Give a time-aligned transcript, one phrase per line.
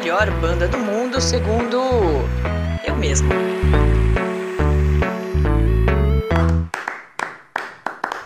[0.00, 1.76] melhor banda do mundo, segundo
[2.86, 3.28] eu mesmo.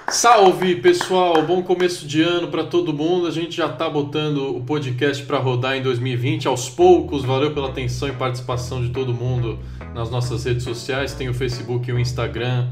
[0.08, 3.26] Salve pessoal, bom começo de ano para todo mundo.
[3.26, 7.25] A gente já está botando o podcast para rodar em 2020 aos poucos.
[7.25, 9.59] Valeu pela atenção e participação de todo mundo
[9.93, 11.12] nas nossas redes sociais.
[11.12, 12.68] Tem o Facebook e o Instagram,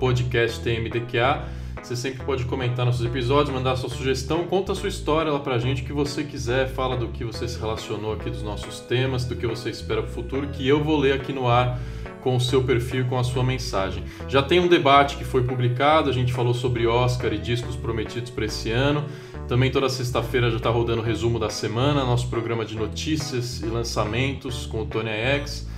[0.00, 1.65] podcasttmdqa.
[1.86, 5.56] Você sempre pode comentar nossos episódios, mandar sua sugestão, conta a sua história lá pra
[5.56, 9.24] gente, o que você quiser, fala do que você se relacionou aqui dos nossos temas,
[9.24, 11.78] do que você espera pro futuro, que eu vou ler aqui no ar
[12.24, 14.02] com o seu perfil, com a sua mensagem.
[14.28, 18.32] Já tem um debate que foi publicado, a gente falou sobre Oscar e discos prometidos
[18.32, 19.04] para esse ano.
[19.46, 23.66] Também toda sexta-feira já está rodando o resumo da semana, nosso programa de notícias e
[23.66, 25.68] lançamentos com o Tony X.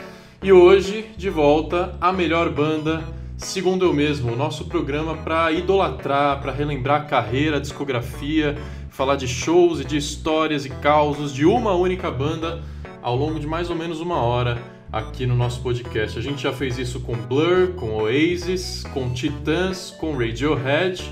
[0.42, 3.04] E hoje, de volta, a melhor banda
[3.38, 8.58] segundo eu mesmo, o nosso programa para idolatrar, para relembrar a carreira, a discografia,
[8.90, 12.60] falar de shows e de histórias e causos de uma única banda
[13.00, 14.58] ao longo de mais ou menos uma hora
[14.92, 16.18] aqui no nosso podcast.
[16.18, 21.02] A gente já fez isso com Blur, com Oasis, com Titãs, com Radiohead.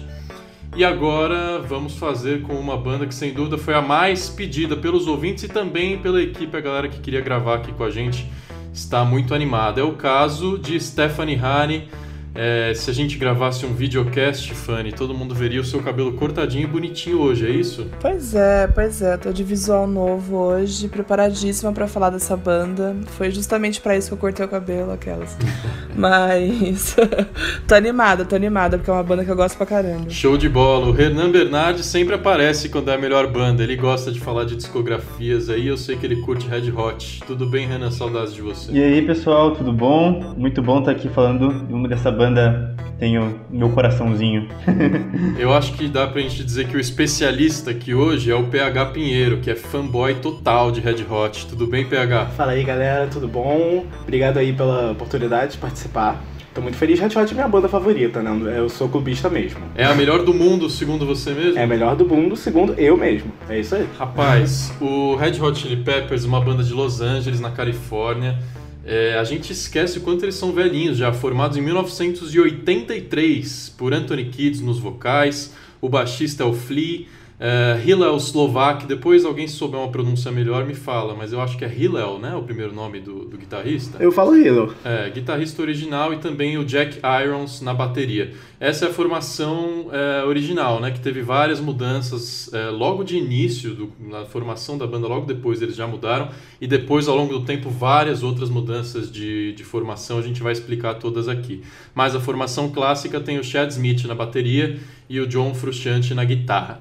[0.77, 5.07] E agora vamos fazer com uma banda que sem dúvida foi a mais pedida pelos
[5.07, 8.31] ouvintes e também pela equipe, a galera que queria gravar aqui com a gente
[8.75, 9.81] está muito animada.
[9.81, 11.89] É o caso de Stephanie Hane,
[12.37, 16.65] é, se a gente gravasse um videocast, Fanny, todo mundo veria o seu cabelo cortadinho
[16.65, 17.87] e bonitinho hoje, é isso?
[18.01, 19.17] Pois é, pois é.
[19.17, 22.95] Tô de visual novo hoje, preparadíssima para falar dessa banda.
[23.17, 25.37] Foi justamente para isso que eu cortei o cabelo, aquelas.
[25.97, 26.95] Mas
[27.67, 30.11] tô animada, tô animada, porque é uma banda que eu gosto pra caramba.
[30.11, 30.89] Show de bola.
[30.89, 33.63] O Renan Bernardi sempre aparece quando é a melhor banda.
[33.63, 37.21] Ele gosta de falar de discografias aí, eu sei que ele curte Red Hot.
[37.27, 37.91] Tudo bem, Renan?
[37.91, 38.73] Saudades de você.
[38.73, 40.35] E aí, pessoal, tudo bom?
[40.37, 44.49] Muito bom estar aqui falando de uma dessa banda banda tem o meu coraçãozinho.
[45.39, 48.87] Eu acho que dá pra gente dizer que o especialista aqui hoje é o PH
[48.87, 51.47] Pinheiro, que é fanboy total de Red Hot.
[51.47, 52.27] Tudo bem, PH?
[52.37, 53.85] Fala aí, galera, tudo bom?
[54.03, 56.23] Obrigado aí pela oportunidade de participar.
[56.55, 58.31] Tô muito feliz, Red Hot é minha banda favorita, né?
[58.57, 59.61] Eu sou clubista mesmo.
[59.75, 61.59] É a melhor do mundo, segundo você mesmo?
[61.59, 63.31] É a melhor do mundo, segundo eu mesmo.
[63.47, 63.87] É isso aí.
[63.99, 68.39] Rapaz, o Red Hot Chili Peppers, uma banda de Los Angeles, na Califórnia,
[68.87, 74.27] é, a gente esquece o quanto eles são velhinhos, já formados em 1983 por Anthony
[74.27, 77.07] Kids nos vocais, o baixista é o Flea,
[77.39, 81.67] Uh, Hillel Slovak, depois alguém souber uma pronúncia melhor me fala, mas eu acho que
[81.67, 82.35] é Hillel, né?
[82.35, 84.03] O primeiro nome do, do guitarrista.
[84.03, 84.73] Eu falo Hillel.
[84.83, 88.33] É, guitarrista original e também o Jack Irons na bateria.
[88.59, 90.91] Essa é a formação é, original, né?
[90.91, 95.61] Que teve várias mudanças é, logo de início, do, na formação da banda, logo depois
[95.61, 100.19] eles já mudaram, e depois, ao longo do tempo, várias outras mudanças de, de formação,
[100.19, 101.63] a gente vai explicar todas aqui.
[101.95, 106.25] Mas a formação clássica tem o Chad Smith na bateria e o John Frusciante na
[106.25, 106.81] guitarra.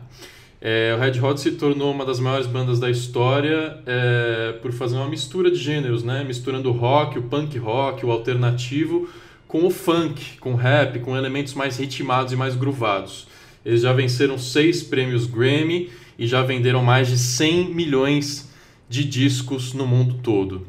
[0.68, 4.96] É, o Red Hot se tornou uma das maiores bandas da história é, por fazer
[4.96, 6.24] uma mistura de gêneros, né?
[6.24, 9.08] misturando o rock, o punk rock, o alternativo
[9.48, 13.28] com o funk, com o rap, com elementos mais ritmados e mais groovados.
[13.64, 18.52] Eles já venceram seis prêmios Grammy e já venderam mais de 100 milhões
[18.90, 20.66] de discos no mundo todo.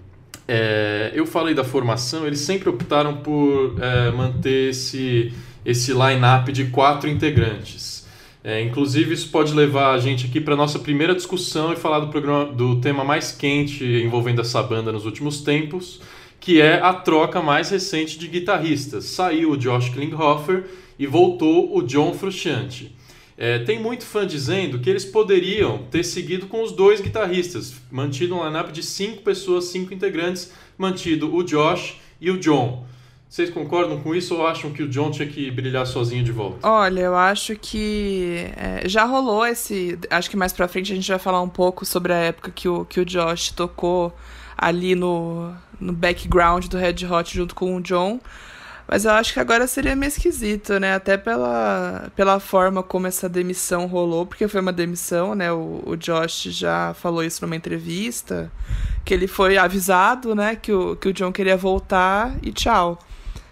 [0.46, 5.32] É, eu falei da formação, eles sempre optaram por é, manter esse,
[5.64, 8.05] esse line-up de quatro integrantes.
[8.46, 12.06] É, inclusive, isso pode levar a gente aqui para nossa primeira discussão e falar do,
[12.06, 16.00] programa, do tema mais quente envolvendo essa banda nos últimos tempos,
[16.38, 19.06] que é a troca mais recente de guitarristas.
[19.06, 20.62] Saiu o Josh Klinghoffer
[20.96, 22.94] e voltou o John Frusciante.
[23.36, 28.36] É, tem muito fã dizendo que eles poderiam ter seguido com os dois guitarristas, mantido
[28.36, 32.86] um lineup de cinco pessoas, cinco integrantes, mantido o Josh e o John.
[33.28, 36.66] Vocês concordam com isso ou acham que o John tinha que brilhar sozinho de volta?
[36.66, 39.98] Olha, eu acho que é, já rolou esse.
[40.08, 42.68] Acho que mais pra frente a gente vai falar um pouco sobre a época que
[42.68, 44.16] o, que o Josh tocou
[44.56, 48.20] ali no, no background do Red Hot junto com o John.
[48.88, 50.94] Mas eu acho que agora seria meio esquisito, né?
[50.94, 55.52] Até pela, pela forma como essa demissão rolou, porque foi uma demissão, né?
[55.52, 58.50] O, o Josh já falou isso numa entrevista,
[59.04, 60.54] que ele foi avisado, né?
[60.54, 62.96] Que o, que o John queria voltar e tchau.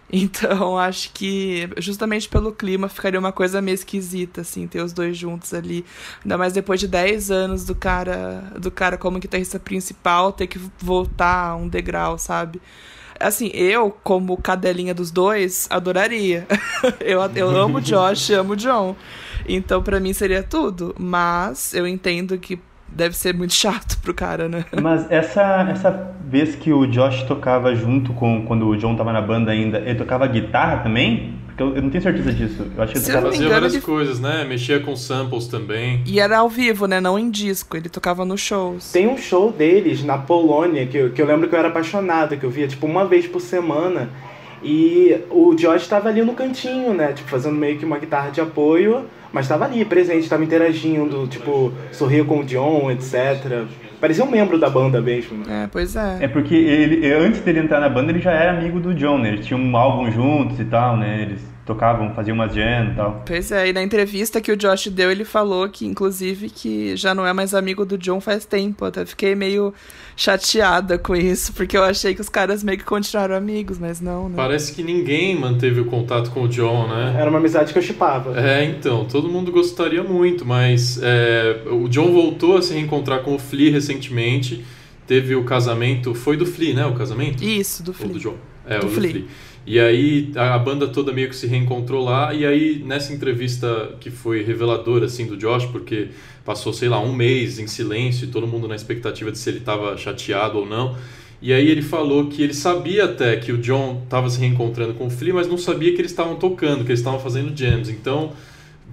[0.17, 5.17] Então, acho que justamente pelo clima ficaria uma coisa meio esquisita, assim, ter os dois
[5.17, 5.85] juntos ali.
[6.23, 10.61] Ainda mais depois de 10 anos do cara, do cara como guitarrista principal, ter que
[10.79, 12.61] voltar um degrau, sabe?
[13.19, 16.47] Assim, eu, como cadelinha dos dois, adoraria.
[17.01, 18.97] eu, eu amo o Josh, amo o John.
[19.49, 20.95] Então, para mim seria tudo.
[20.99, 22.59] Mas eu entendo que
[22.95, 24.65] deve ser muito chato pro cara, né?
[24.81, 29.21] Mas essa, essa vez que o Josh tocava junto com quando o John tava na
[29.21, 31.35] banda ainda, ele tocava guitarra também?
[31.47, 32.67] Porque eu, eu não tenho certeza disso.
[32.77, 33.27] Eu acho que ele tocava...
[33.31, 34.45] Fazia várias ele- coisas, né?
[34.45, 36.03] Mexia com samples também.
[36.05, 37.01] E era ao vivo, né?
[37.01, 37.77] Não em disco.
[37.77, 38.91] Ele tocava nos shows.
[38.91, 42.37] Tem um show deles na Polônia que eu, que eu lembro que eu era apaixonada,
[42.37, 44.11] que eu via tipo uma vez por semana.
[44.65, 47.13] E o Josh tava ali no cantinho, né?
[47.13, 51.73] Tipo, fazendo meio que uma guitarra de apoio, mas tava ali, presente, tava interagindo, tipo,
[51.93, 53.65] sorria com o John, etc.
[54.01, 55.45] Parecia um membro da banda mesmo.
[55.47, 55.65] né?
[55.65, 56.19] É, pois é.
[56.21, 59.29] É porque ele, antes dele entrar na banda, ele já era amigo do John, né?
[59.31, 61.23] Eles tinham um álbum juntos e tal, né?
[61.23, 63.23] Eles tocavam, faziam umas jam e tal.
[63.27, 67.15] Pois é, e na entrevista que o Josh deu, ele falou que, inclusive, que já
[67.15, 68.85] não é mais amigo do John faz tempo.
[68.85, 69.73] Até fiquei meio
[70.17, 74.29] chateada com isso, porque eu achei que os caras meio que continuaram amigos, mas não,
[74.29, 74.35] né?
[74.37, 77.17] Parece que ninguém manteve o contato com o John, né?
[77.19, 78.39] Era uma amizade que eu chipava.
[78.39, 83.35] É, então, todo mundo gostaria muito, mas é, o John voltou a se reencontrar com
[83.35, 84.65] o Flea recentemente.
[85.07, 86.87] Teve o casamento, foi do Flea, né?
[86.87, 87.43] O casamento?
[87.45, 88.13] Isso, do Ou Flea.
[88.13, 88.37] do John?
[88.67, 89.25] É, Do o do Flea.
[89.67, 92.33] E aí a a banda toda meio que se reencontrou lá.
[92.35, 96.09] E aí nessa entrevista que foi reveladora assim do Josh, porque
[96.45, 99.59] passou sei lá um mês em silêncio e todo mundo na expectativa de se ele
[99.59, 100.97] estava chateado ou não.
[101.41, 105.07] E aí ele falou que ele sabia até que o John estava se reencontrando com
[105.07, 107.91] o Flea, mas não sabia que eles estavam tocando, que eles estavam fazendo jams.
[107.91, 108.33] Então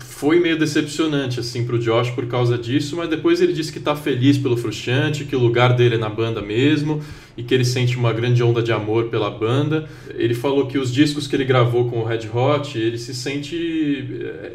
[0.04, 3.96] foi meio decepcionante assim pro Josh por causa disso, mas depois ele disse que tá
[3.96, 7.02] feliz pelo Frustrante, que o lugar dele é na banda mesmo
[7.38, 9.88] e que ele sente uma grande onda de amor pela banda.
[10.16, 14.06] Ele falou que os discos que ele gravou com o Red Hot, ele se sente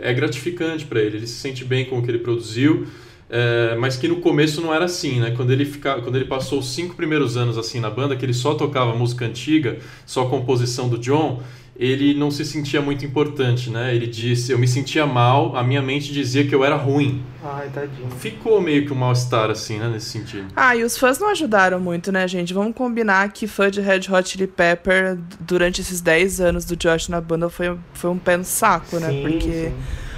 [0.01, 2.87] é gratificante para ele, ele se sente bem com o que ele produziu.
[3.29, 5.33] é, mas que no começo não era assim, né?
[5.37, 8.35] Quando ele, fica, quando ele passou os cinco primeiros anos assim na banda, que ele
[8.35, 11.43] só tocava música antiga, só composição do John,
[11.79, 13.95] ele não se sentia muito importante, né?
[13.95, 17.23] Ele disse, eu me sentia mal, a minha mente dizia que eu era ruim.
[17.45, 18.11] Ai, tadinho.
[18.11, 19.89] Ficou meio que um mal-estar, assim, né?
[19.89, 20.47] Nesse sentido.
[20.57, 22.55] Ah, e os fãs não ajudaram muito, né, gente?
[22.55, 27.09] Vamos combinar que fã de Red Hot Chili Pepper, durante esses 10 anos do Josh
[27.09, 29.11] na banda, foi, foi um pé no saco, né?
[29.11, 29.75] Sim, Porque sim.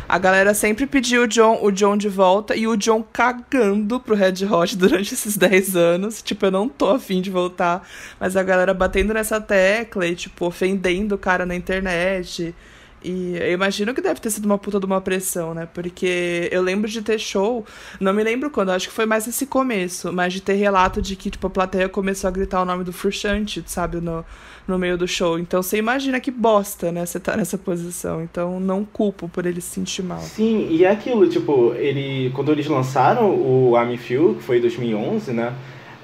[0.09, 4.15] A galera sempre pediu o John, o John de volta e o John cagando pro
[4.15, 6.23] Red Hot durante esses 10 anos.
[6.23, 7.87] Tipo, eu não tô afim de voltar.
[8.19, 12.55] Mas a galera batendo nessa tecla e, tipo, ofendendo o cara na internet.
[13.03, 15.69] E eu imagino que deve ter sido uma puta de uma pressão, né?
[15.73, 17.65] Porque eu lembro de ter show,
[18.01, 21.15] não me lembro quando, acho que foi mais esse começo, mas de ter relato de
[21.15, 24.25] que, tipo, a plateia começou a gritar o nome do Frusciante, sabe, no,
[24.67, 25.39] no meio do show.
[25.39, 27.07] Então você imagina que bosta, né?
[27.07, 28.21] Você tá nessa posição.
[28.23, 30.19] Então não culpo por ele se sentir mal.
[30.21, 34.61] Sim, e é aquilo, tipo, ele, quando eles lançaram o Army Few, que foi em
[34.61, 35.55] 2011, né,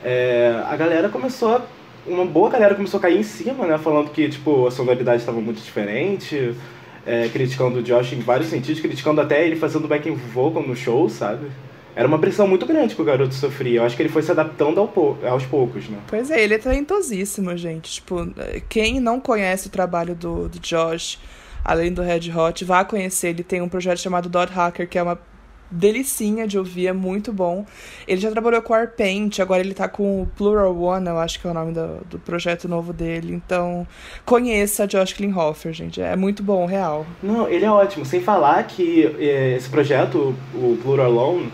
[0.04, 1.62] é, a galera começou, a-
[2.06, 5.40] uma boa galera começou a cair em cima, né, falando que, tipo, a sonoridade estava
[5.40, 6.54] muito diferente,
[7.06, 11.08] é, criticando o Josh em vários sentidos, criticando até ele fazendo backing vocal no show,
[11.08, 11.46] sabe?
[11.96, 13.78] Era uma pressão muito grande que o garoto sofria.
[13.80, 15.98] Eu acho que ele foi se adaptando ao pou- aos poucos, né?
[16.08, 17.92] Pois é, ele é talentosíssimo, gente.
[17.92, 18.26] Tipo,
[18.68, 21.20] quem não conhece o trabalho do, do Josh,
[21.64, 23.28] além do Red Hot, vá conhecer.
[23.28, 25.18] Ele tem um projeto chamado Dot Hacker, que é uma
[25.70, 27.64] delicinha de ouvir, é muito bom.
[28.06, 31.46] Ele já trabalhou com Arpaint, agora ele tá com o Plural One, eu acho que
[31.46, 33.34] é o nome do, do projeto novo dele.
[33.34, 33.86] Então,
[34.24, 36.00] conheça Josh Klinghoffer, gente.
[36.00, 37.06] É muito bom, real.
[37.22, 38.04] Não, ele é ótimo.
[38.04, 41.52] Sem falar que é, esse projeto, o Plural Alone,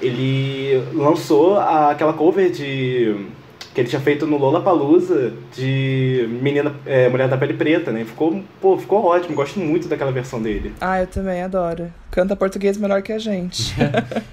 [0.00, 3.26] ele lançou aquela cover de
[3.74, 8.04] que ele tinha feito no Lollapalooza de menina, é, mulher da pele preta, né?
[8.04, 9.34] Ficou, pô, ficou ótimo.
[9.34, 10.72] Gosto muito daquela versão dele.
[10.80, 11.86] Ah, eu também adoro.
[12.10, 13.74] Canta português melhor que a gente.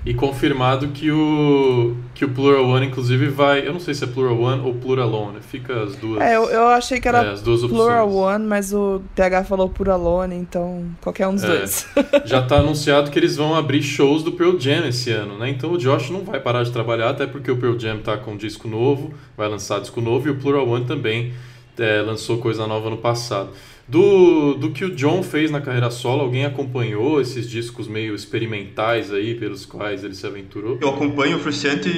[0.04, 3.68] E confirmado que o, que o Plural One, inclusive, vai.
[3.68, 6.22] Eu não sei se é Plural One ou Plural One, fica as duas.
[6.22, 7.82] É, eu, eu achei que era é, as duas opções.
[7.82, 11.48] Plural One, mas o PH falou Puralone, então qualquer um dos É.
[11.48, 11.86] dois.
[12.24, 15.50] Já tá anunciado que eles vão abrir shows do Pearl Jam esse ano, né?
[15.50, 18.32] Então o Josh não vai parar de trabalhar, até porque o Pearl Jam tá com
[18.32, 21.32] um disco novo, vai lançar disco novo, e o Plural One também
[21.78, 23.52] é, lançou coisa nova no passado.
[23.88, 29.14] Do, do que o John fez na carreira solo, alguém acompanhou esses discos meio experimentais
[29.14, 30.78] aí, pelos quais ele se aventurou?
[30.82, 31.90] Eu acompanho o Fruciante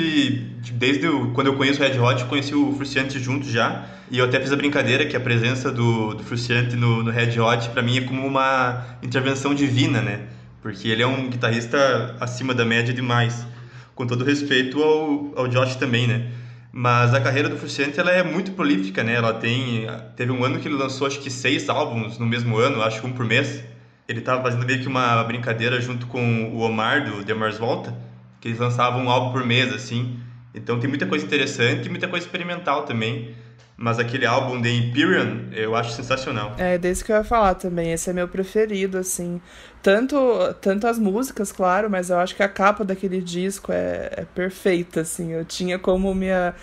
[0.73, 3.87] desde o- quando eu conheço o Red Hot, conheci o Fruciante junto já.
[4.11, 7.39] E eu até fiz a brincadeira que a presença do, do Fruciante no, no Red
[7.39, 10.27] Hot, pra mim, é como uma intervenção divina, né?
[10.61, 13.47] Porque ele é um guitarrista acima da média demais.
[13.95, 16.27] Com todo respeito ao, ao Josh também, né?
[16.71, 19.15] Mas a carreira do Fruciante ela é muito prolífica, né?
[19.15, 22.81] Ela tem teve um ano que ele lançou acho que seis álbuns no mesmo ano,
[22.83, 23.63] acho que um por mês.
[24.07, 27.95] Ele tava fazendo meio que uma brincadeira junto com o Omar do The Mars Volta,
[28.39, 30.19] que eles lançavam um álbum por mês assim.
[30.53, 33.35] Então tem muita coisa interessante e muita coisa experimental também.
[33.81, 36.53] Mas aquele álbum The Empyrean, eu acho sensacional.
[36.57, 37.93] É, desse que eu ia falar também.
[37.93, 39.39] Esse é meu preferido, assim.
[39.81, 40.17] Tanto,
[40.59, 44.99] tanto as músicas, claro, mas eu acho que a capa daquele disco é, é perfeita,
[44.99, 45.31] assim.
[45.31, 46.53] Eu tinha como minha,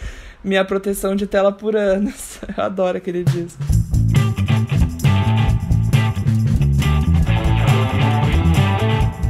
[0.44, 2.38] minha proteção de tela por anos.
[2.54, 3.62] Eu adoro aquele disco.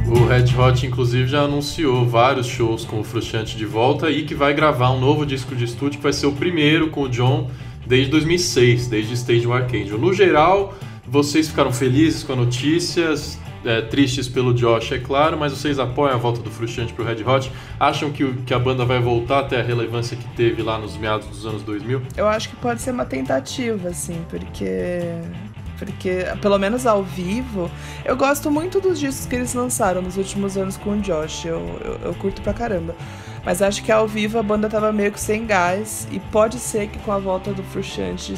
[0.09, 4.35] O Red Hot, inclusive, já anunciou vários shows com o Frustrante de volta e que
[4.35, 7.49] vai gravar um novo disco de estúdio, que vai ser o primeiro com o John
[7.87, 9.97] desde 2006, desde Stage Arcangel.
[9.97, 10.75] No geral,
[11.05, 13.13] vocês ficaram felizes com a notícia,
[13.65, 17.23] é, tristes pelo Josh, é claro, mas vocês apoiam a volta do Frustrante pro Red
[17.23, 17.51] Hot?
[17.79, 21.27] Acham que, que a banda vai voltar até a relevância que teve lá nos meados
[21.27, 22.01] dos anos 2000?
[22.15, 25.01] Eu acho que pode ser uma tentativa, assim, porque
[25.77, 27.69] porque pelo menos ao vivo,
[28.03, 31.59] eu gosto muito dos discos que eles lançaram nos últimos anos com o Josh, eu,
[31.85, 32.95] eu, eu curto pra caramba.
[33.47, 36.89] Mas acho que ao vivo a banda tava meio que sem gás, e pode ser
[36.89, 38.33] que com a volta do Frustrante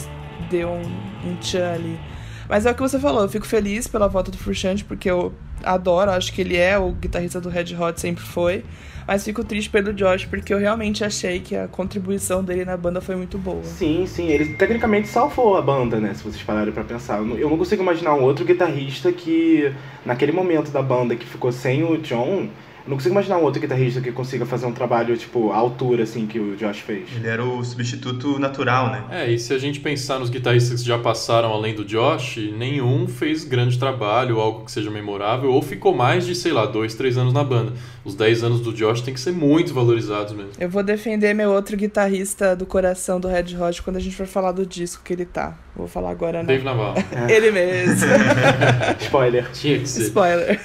[0.51, 1.99] deu um, um tchan ali.
[2.47, 5.33] Mas é o que você falou, eu fico feliz pela volta do Frustrante, porque eu
[5.63, 8.63] adoro, acho que ele é o guitarrista do Red Hot, sempre foi.
[9.07, 13.01] Mas fico triste pelo Josh, porque eu realmente achei que a contribuição dele na banda
[13.01, 13.63] foi muito boa.
[13.63, 16.13] Sim, sim, ele tecnicamente salvou a banda, né?
[16.13, 17.17] Se vocês pararem pra pensar.
[17.17, 19.73] Eu não consigo imaginar um outro guitarrista que,
[20.05, 22.49] naquele momento da banda que ficou sem o John,
[22.87, 26.25] não consigo imaginar um outro guitarrista que consiga fazer um trabalho, tipo, à altura, assim,
[26.25, 27.07] que o Josh fez.
[27.15, 29.03] Ele era o substituto natural, né?
[29.09, 33.07] É, e se a gente pensar nos guitarristas que já passaram além do Josh, nenhum
[33.07, 37.17] fez grande trabalho, algo que seja memorável, ou ficou mais de, sei lá, dois, três
[37.17, 37.73] anos na banda.
[38.03, 40.51] Os 10 anos do Josh tem que ser muito valorizados mesmo.
[40.59, 44.25] Eu vou defender meu outro guitarrista do coração do Red Hot quando a gente for
[44.25, 45.57] falar do disco que ele tá.
[45.75, 46.45] Vou falar agora, né?
[46.45, 46.95] Dave Naval.
[47.29, 48.07] ele mesmo.
[48.99, 49.51] Spoiler.
[49.51, 50.03] Tinha que ser.
[50.03, 50.59] Spoiler.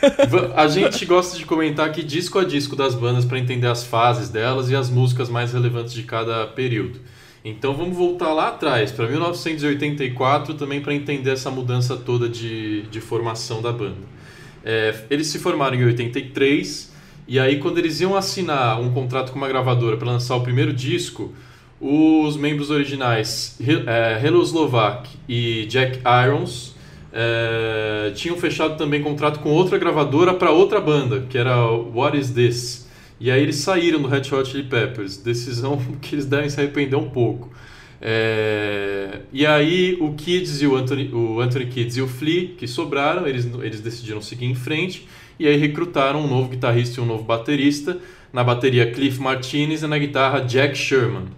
[0.54, 4.28] A gente gosta de comentar aqui disco a disco das bandas para entender as fases
[4.28, 7.00] delas e as músicas mais relevantes de cada período.
[7.44, 13.00] Então vamos voltar lá atrás, para 1984, também para entender essa mudança toda de, de
[13.00, 14.14] formação da banda.
[14.64, 16.90] É, eles se formaram em 83,
[17.28, 20.73] e aí quando eles iam assinar um contrato com uma gravadora para lançar o primeiro
[20.73, 21.34] disco,
[21.78, 26.73] os membros originais, é, Hello Slovak e Jack Irons,
[27.16, 32.30] é, tinham fechado também contrato com outra gravadora para outra banda, que era What Is
[32.30, 32.88] This?
[33.21, 36.99] E aí eles saíram do Red Hot Chili Peppers, decisão que eles devem se arrepender
[36.99, 37.52] um pouco.
[38.02, 42.66] É, e aí o Kids e o Anthony, o Anthony Kids e o Flea, que
[42.66, 45.06] sobraram, eles, eles decidiram seguir em frente
[45.38, 47.97] e aí recrutaram um novo guitarrista e um novo baterista,
[48.33, 51.28] na bateria Cliff Martinez e na guitarra Jack Sherman.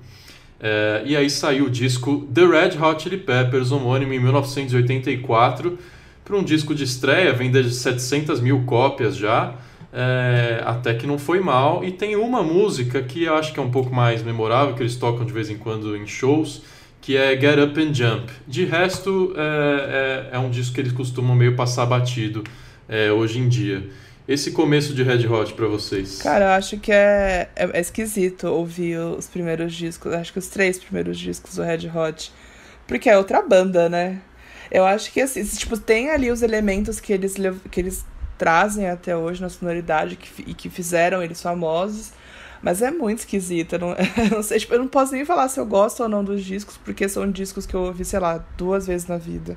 [0.60, 5.78] É, e aí saiu o disco The Red Hot Chili Peppers, homônimo em 1984,
[6.24, 9.54] para um disco de estreia, vende de 700 mil cópias já,
[9.92, 11.84] é, até que não foi mal.
[11.84, 14.96] E tem uma música que eu acho que é um pouco mais memorável, que eles
[14.96, 16.62] tocam de vez em quando em shows,
[17.00, 18.32] que é Get Up and Jump.
[18.48, 22.42] De resto, é, é, é um disco que eles costumam meio passar batido
[22.88, 23.88] é, hoje em dia
[24.28, 26.20] esse começo de Red Hot para vocês?
[26.20, 30.48] Cara, eu acho que é, é, é, esquisito ouvir os primeiros discos, acho que os
[30.48, 32.32] três primeiros discos do Red Hot,
[32.88, 34.20] porque é outra banda, né?
[34.70, 37.34] Eu acho que assim, tipo, tem ali os elementos que eles,
[37.70, 38.04] que eles
[38.36, 42.10] trazem até hoje na sonoridade que, e que fizeram eles famosos,
[42.60, 43.74] mas é muito esquisito.
[43.74, 46.08] Eu não, eu não sei, tipo, eu não posso nem falar se eu gosto ou
[46.08, 49.56] não dos discos, porque são discos que eu ouvi, sei lá, duas vezes na vida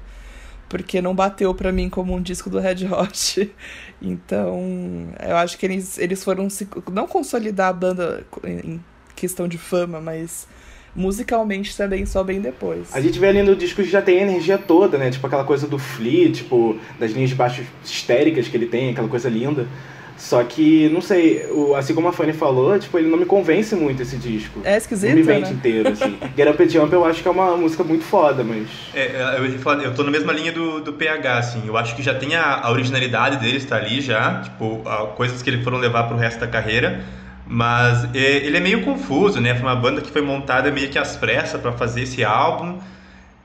[0.70, 3.52] porque não bateu para mim como um disco do Red Hot.
[4.02, 8.80] Então, eu acho que eles, eles foram se, não consolidar a banda em
[9.14, 10.48] questão de fama, mas
[10.96, 12.96] musicalmente também só bem depois.
[12.96, 15.12] A gente vê ali no disco que já tem a energia toda, né?
[15.12, 19.10] Tipo aquela coisa do Flea, tipo, das linhas de baixo histéricas que ele tem, aquela
[19.10, 19.68] coisa linda.
[20.20, 23.74] Só que, não sei, o, assim como a Fanny falou, tipo, ele não me convence
[23.74, 24.60] muito esse disco.
[24.66, 25.56] É esquisito, Não me vende né?
[25.56, 26.18] inteiro, assim.
[26.36, 28.68] Get Up and Jump eu acho que é uma música muito foda, mas...
[28.94, 31.64] É, eu, ia falar, eu tô na mesma linha do, do PH, assim.
[31.66, 35.42] Eu acho que já tem a, a originalidade dele está ali já, tipo, a, coisas
[35.42, 37.02] que ele foram levar pro resto da carreira.
[37.48, 39.56] Mas é, ele é meio confuso, né?
[39.56, 42.78] Foi uma banda que foi montada meio que às pressas para fazer esse álbum.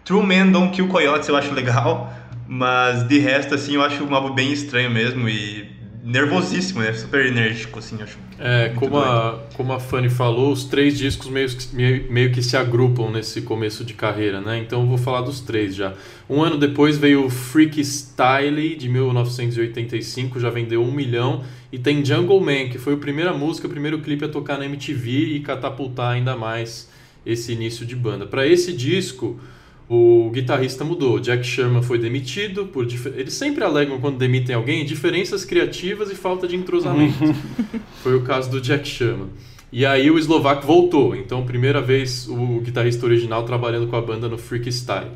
[0.04, 2.12] True Men Don't Kill Coyotes eu acho legal,
[2.49, 5.73] mas de resto, assim, eu acho um álbum bem estranho mesmo e
[6.04, 6.92] nervosíssimo, né?
[6.92, 8.18] Super enérgico, assim, acho.
[8.38, 12.56] É, como a, como a Fanny falou, os três discos meio, meio, meio que se
[12.56, 14.58] agrupam nesse começo de carreira, né?
[14.58, 15.94] Então eu vou falar dos três já.
[16.28, 21.42] Um ano depois veio o Freaky Style, de 1985, já vendeu um milhão.
[21.73, 24.66] E tem Jungle Man, que foi a primeira música, o primeiro clipe a tocar na
[24.66, 26.90] MTV e catapultar ainda mais
[27.25, 28.26] esse início de banda.
[28.26, 29.40] Para esse disco,
[29.88, 31.20] o guitarrista mudou.
[31.20, 32.86] Jack Sherman foi demitido por
[33.16, 37.18] eles sempre alegam quando demitem alguém diferenças criativas e falta de entrosamento.
[38.02, 39.28] foi o caso do Jack Sherman.
[39.70, 41.14] E aí o Slovak voltou.
[41.16, 45.10] Então, primeira vez o guitarrista original trabalhando com a banda no Freak Style.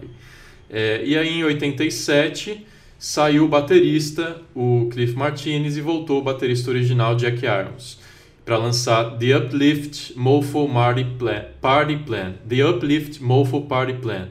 [0.68, 2.66] É, e aí em 87
[2.98, 7.98] saiu o baterista, o Cliff Martinez, e voltou o baterista original Jack Irons
[8.44, 11.44] para lançar The Uplift Mofo Party Plan.
[11.60, 12.34] Party Plan.
[12.46, 14.28] The Uplift Mofo Party Plan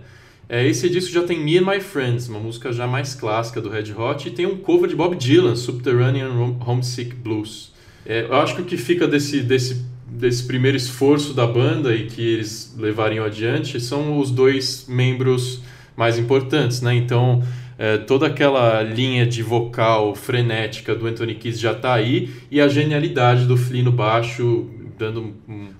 [0.49, 3.69] É, esse disco já tem Me and My Friends, uma música já mais clássica do
[3.69, 6.29] Red Hot, e tem um cover de Bob Dylan, Subterranean
[6.65, 7.73] Homesick Blues.
[8.05, 12.07] É, eu acho que o que fica desse, desse, desse primeiro esforço da banda e
[12.07, 15.61] que eles levariam adiante são os dois membros
[15.97, 16.95] mais importantes, né?
[16.95, 17.43] Então,
[17.77, 22.69] é, toda aquela linha de vocal frenética do Anthony Kiss já está aí e a
[22.69, 25.35] genialidade do Flea no baixo dando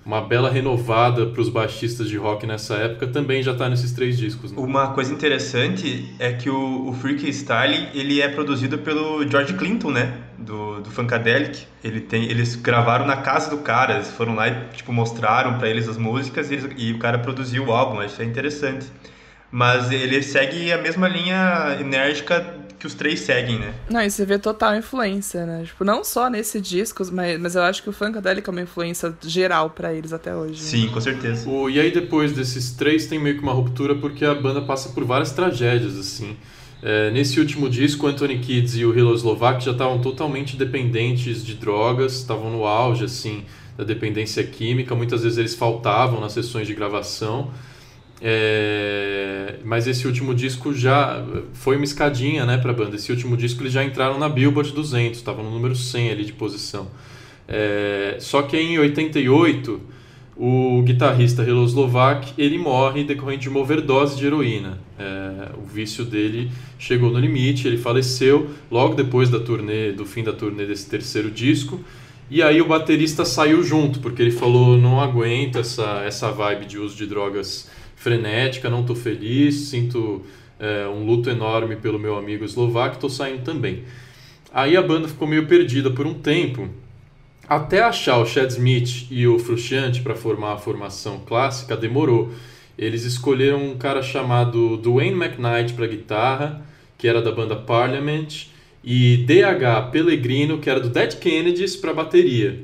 [0.05, 4.17] uma bela renovada para os baixistas de rock nessa época, também já está nesses três
[4.17, 4.51] discos.
[4.51, 4.57] Né?
[4.59, 9.91] Uma coisa interessante é que o, o Freaky Style ele é produzido pelo George Clinton,
[9.91, 10.13] né?
[10.37, 11.65] Do, do Funkadelic.
[11.83, 15.67] Ele tem, eles gravaram na casa do cara, eles foram lá e tipo, mostraram para
[15.67, 18.85] eles as músicas e, eles, e o cara produziu o álbum, isso é interessante.
[19.49, 23.73] Mas ele segue a mesma linha enérgica que os três seguem, né?
[23.89, 25.63] Não, e você vê total influência, né?
[25.65, 29.15] Tipo, não só nesse disco, mas, mas eu acho que o Funkadelic é uma influência
[29.23, 30.61] geral para eles até hoje.
[30.61, 30.93] Sim, né?
[30.93, 31.49] com certeza.
[31.49, 34.89] O, e aí depois desses três tem meio que uma ruptura porque a banda passa
[34.89, 36.37] por várias tragédias, assim.
[36.81, 41.55] É, nesse último disco, Anthony Kids e o Hilo Slovak já estavam totalmente dependentes de
[41.55, 43.43] drogas, estavam no auge, assim,
[43.75, 44.93] da dependência química.
[44.93, 47.51] Muitas vezes eles faltavam nas sessões de gravação.
[48.19, 52.95] É, mas esse último disco já foi uma escadinha né, para a banda.
[52.95, 56.33] Esse último disco eles já entraram na Billboard 200, estavam no número 100 ali de
[56.33, 56.87] posição.
[57.47, 59.79] É, só que em 88,
[60.35, 64.79] o guitarrista Helo Slovak ele morre decorrente de uma overdose de heroína.
[64.97, 70.23] É, o vício dele chegou no limite, ele faleceu logo depois da turnê, do fim
[70.23, 71.79] da turnê desse terceiro disco.
[72.29, 76.77] E aí o baterista saiu junto, porque ele falou: não aguento essa, essa vibe de
[76.77, 80.23] uso de drogas frenética, não estou feliz, sinto
[80.57, 83.83] é, um luto enorme pelo meu amigo eslovaco, estou saindo também.
[84.53, 86.69] Aí a banda ficou meio perdida por um tempo,
[87.49, 92.31] até achar o Chad Smith e o Frusciante para formar a formação clássica demorou.
[92.77, 96.61] Eles escolheram um cara chamado Dwayne McKnight para guitarra,
[96.97, 98.47] que era da banda Parliament,
[98.83, 102.63] e DH Pellegrino, que era do Dead Kennedys, para bateria.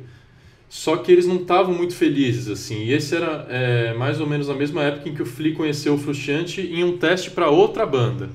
[0.73, 2.85] Só que eles não estavam muito felizes, assim.
[2.85, 5.93] E esse era é, mais ou menos a mesma época em que o Flea conheceu
[5.93, 8.27] o Frusciante em um teste para outra banda.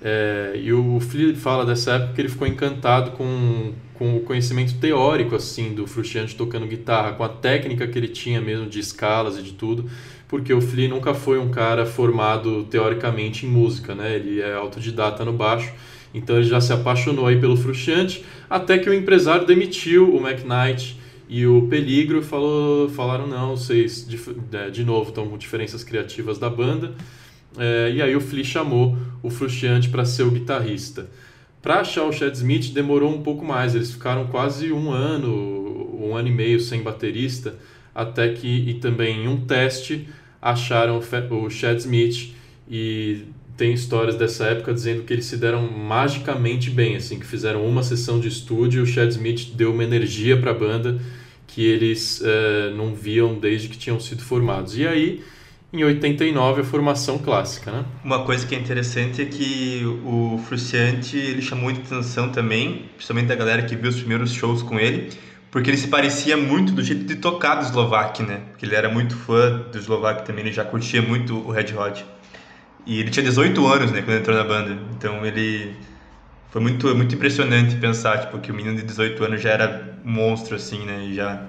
[0.00, 4.78] É, e o Flea fala dessa época que ele ficou encantado com, com o conhecimento
[4.78, 9.36] teórico, assim, do Frusciante tocando guitarra, com a técnica que ele tinha mesmo de escalas
[9.38, 9.90] e de tudo,
[10.26, 14.14] porque o Flea nunca foi um cara formado teoricamente em música, né?
[14.14, 15.70] Ele é autodidata no baixo,
[16.14, 20.96] então ele já se apaixonou aí pelo Frusciante, até que o empresário demitiu o McKnight
[21.28, 24.18] e o Peligro falou, falaram, não, vocês de,
[24.52, 26.94] é, de novo estão com diferenças criativas da banda.
[27.56, 31.08] É, e aí o Flea chamou o Frusciante para ser o guitarrista.
[31.60, 36.14] Para achar o Chad Smith demorou um pouco mais, eles ficaram quase um ano, um
[36.14, 37.56] ano e meio sem baterista,
[37.94, 40.08] até que, e também em um teste,
[40.40, 42.32] acharam o Chad Smith
[42.70, 43.24] e
[43.58, 47.82] tem histórias dessa época dizendo que eles se deram magicamente bem, assim, que fizeram uma
[47.82, 50.98] sessão de estúdio, o Chad Smith deu uma energia para a banda
[51.48, 54.76] que eles é, não viam desde que tinham sido formados.
[54.78, 55.24] E aí,
[55.72, 57.84] em 89, a formação clássica, né?
[58.04, 63.26] Uma coisa que é interessante é que o Frusciante, ele chamou muita atenção também, principalmente
[63.26, 65.10] da galera que viu os primeiros shows com ele,
[65.50, 68.42] porque ele se parecia muito do jeito de tocar do Slovak, né?
[68.50, 72.04] Porque ele era muito fã do Slovak também, ele já curtia muito o Red Hot.
[72.88, 74.78] E ele tinha 18 anos, né, quando entrou na banda.
[74.96, 75.76] Então ele
[76.50, 80.10] foi muito muito impressionante pensar, tipo, que o menino de 18 anos já era um
[80.10, 81.42] monstro assim, né, e já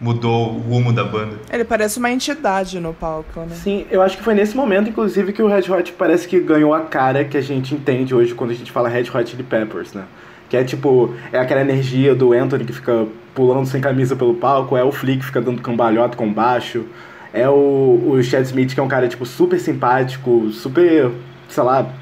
[0.00, 1.36] mudou o rumo da banda.
[1.52, 3.54] Ele parece uma entidade no palco, né?
[3.54, 6.74] Sim, eu acho que foi nesse momento, inclusive, que o Red Hot parece que ganhou
[6.74, 9.92] a cara que a gente entende hoje quando a gente fala Red Hot Chili Peppers,
[9.92, 10.04] né?
[10.48, 14.76] Que é tipo, é aquela energia do Anthony que fica pulando sem camisa pelo palco,
[14.76, 16.84] é o Flick que fica dando cambalhota com baixo,
[17.32, 21.10] é o, o Chad Smith, que é um cara, tipo, super simpático, super,
[21.48, 21.92] sei lá.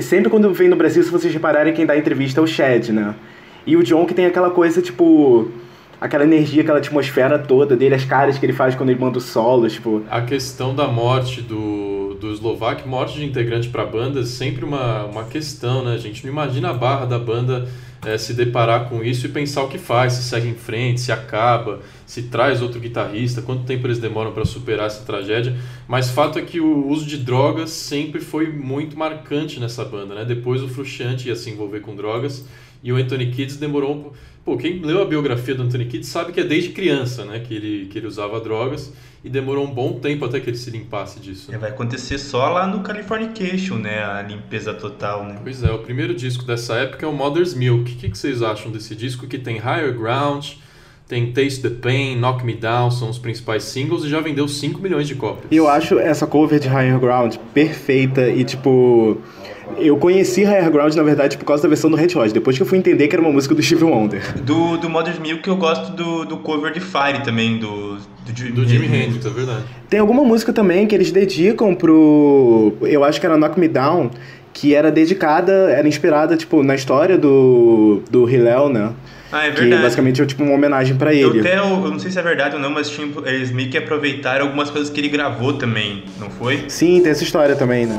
[0.00, 3.14] Sempre quando vem no Brasil, se vocês repararem, quem dá entrevista é o Chad, né?
[3.66, 5.50] E o John que tem aquela coisa, tipo.
[6.00, 9.20] Aquela energia, aquela atmosfera toda dele, as caras que ele faz quando ele manda o
[9.20, 10.02] solo, tipo.
[10.10, 15.04] A questão da morte do, do Slovak, morte de integrante pra banda, é sempre uma,
[15.04, 15.94] uma questão, né?
[15.94, 17.66] A gente não imagina a barra da banda
[18.04, 21.12] é, se deparar com isso e pensar o que faz, se segue em frente, se
[21.12, 21.80] acaba,
[22.14, 25.56] se traz outro guitarrista, quanto tempo eles demoram para superar essa tragédia.
[25.88, 30.24] Mas fato é que o uso de drogas sempre foi muito marcante nessa banda, né?
[30.24, 32.44] Depois o Frusciante ia se envolver com drogas
[32.84, 34.14] e o Anthony Kids demorou.
[34.44, 37.40] Pô, quem leu a biografia do Anthony Kids sabe que é desde criança, né?
[37.40, 38.92] Que ele, que ele usava drogas
[39.24, 41.50] e demorou um bom tempo até que ele se limpasse disso.
[41.50, 41.58] Né?
[41.58, 44.04] Vai acontecer só lá no Californication, né?
[44.04, 45.40] A limpeza total, né?
[45.42, 47.90] Pois é, o primeiro disco dessa época é o Mother's Milk.
[47.90, 50.52] O que, que vocês acham desse disco que tem Higher Ground,
[51.08, 54.80] tem Taste the Pain, Knock Me Down, são os principais singles e já vendeu 5
[54.80, 55.44] milhões de cópias.
[55.50, 59.18] E eu acho essa cover de Higher Ground perfeita e tipo.
[59.78, 62.62] Eu conheci Higher Ground, na verdade, por causa da versão do Red Hot, depois que
[62.62, 64.20] eu fui entender que era uma música do Steve Wonder.
[64.42, 68.00] Do, do Mother's Milk eu gosto do, do cover de Fire também, do, do,
[68.36, 69.64] Jimi- Do Jimi Hendrix, é verdade.
[69.88, 72.74] Tem alguma música também que eles dedicam pro.
[72.82, 74.10] Eu acho que era Knock Me Down,
[74.52, 78.92] que era dedicada, era inspirada, tipo, na história do, do Hillel, né?
[79.36, 79.82] Ah, é Que verdade.
[79.82, 81.40] basicamente é tipo uma homenagem pra Eu ele.
[81.40, 84.44] até, eu não sei se é verdade ou não, mas tinha, eles meio que aproveitaram
[84.46, 86.66] algumas coisas que ele gravou também, não foi?
[86.68, 87.98] Sim, tem essa história também, né?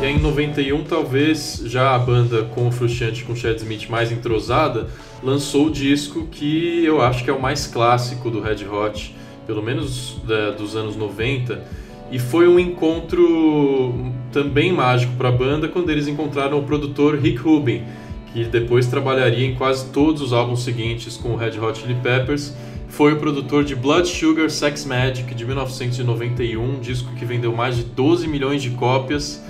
[0.00, 3.88] E aí em 91, talvez já a banda com o Frusciante com o Chad Smith
[3.88, 4.88] mais entrosada,
[5.22, 9.14] lançou o disco que eu acho que é o mais clássico do Red Hot,
[9.46, 11.62] pelo menos da- dos anos 90,
[12.10, 17.38] e foi um encontro também mágico para a banda quando eles encontraram o produtor Rick
[17.38, 17.84] Rubin,
[18.32, 22.52] que depois trabalharia em quase todos os álbuns seguintes com o Red Hot Chili Peppers.
[22.88, 27.76] Foi o produtor de Blood Sugar Sex Magic de 1991, um disco que vendeu mais
[27.76, 29.40] de 12 milhões de cópias.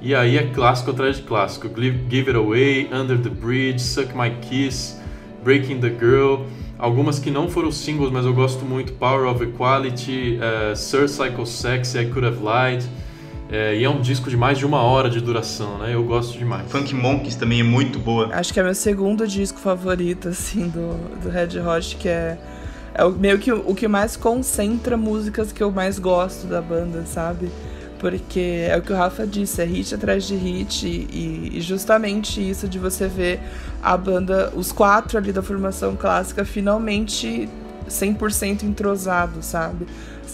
[0.00, 1.68] E aí é clássico atrás de clássico.
[1.68, 4.96] Give It Away, Under the Bridge, Suck My Kiss,
[5.44, 6.46] Breaking the Girl.
[6.78, 8.94] Algumas que não foram singles, mas eu gosto muito.
[8.94, 12.88] Power of Equality, eh, Sir Psycho Sexy, I Could Have Lied.
[13.50, 15.92] Eh, e é um disco de mais de uma hora de duração, né?
[15.92, 16.70] Eu gosto demais.
[16.70, 18.28] Funk Monkeys também é muito boa.
[18.32, 22.38] Acho que é meu segundo disco favorito, assim, do, do Red Hot, que é,
[22.94, 26.62] é o, meio que o, o que mais concentra músicas que eu mais gosto da
[26.62, 27.50] banda, sabe?
[27.98, 32.40] Porque é o que o Rafa disse, é hit atrás de hit, e, e justamente
[32.40, 33.40] isso de você ver
[33.82, 37.48] a banda, os quatro ali da formação clássica, finalmente
[37.90, 39.86] 100% entrosado, sabe?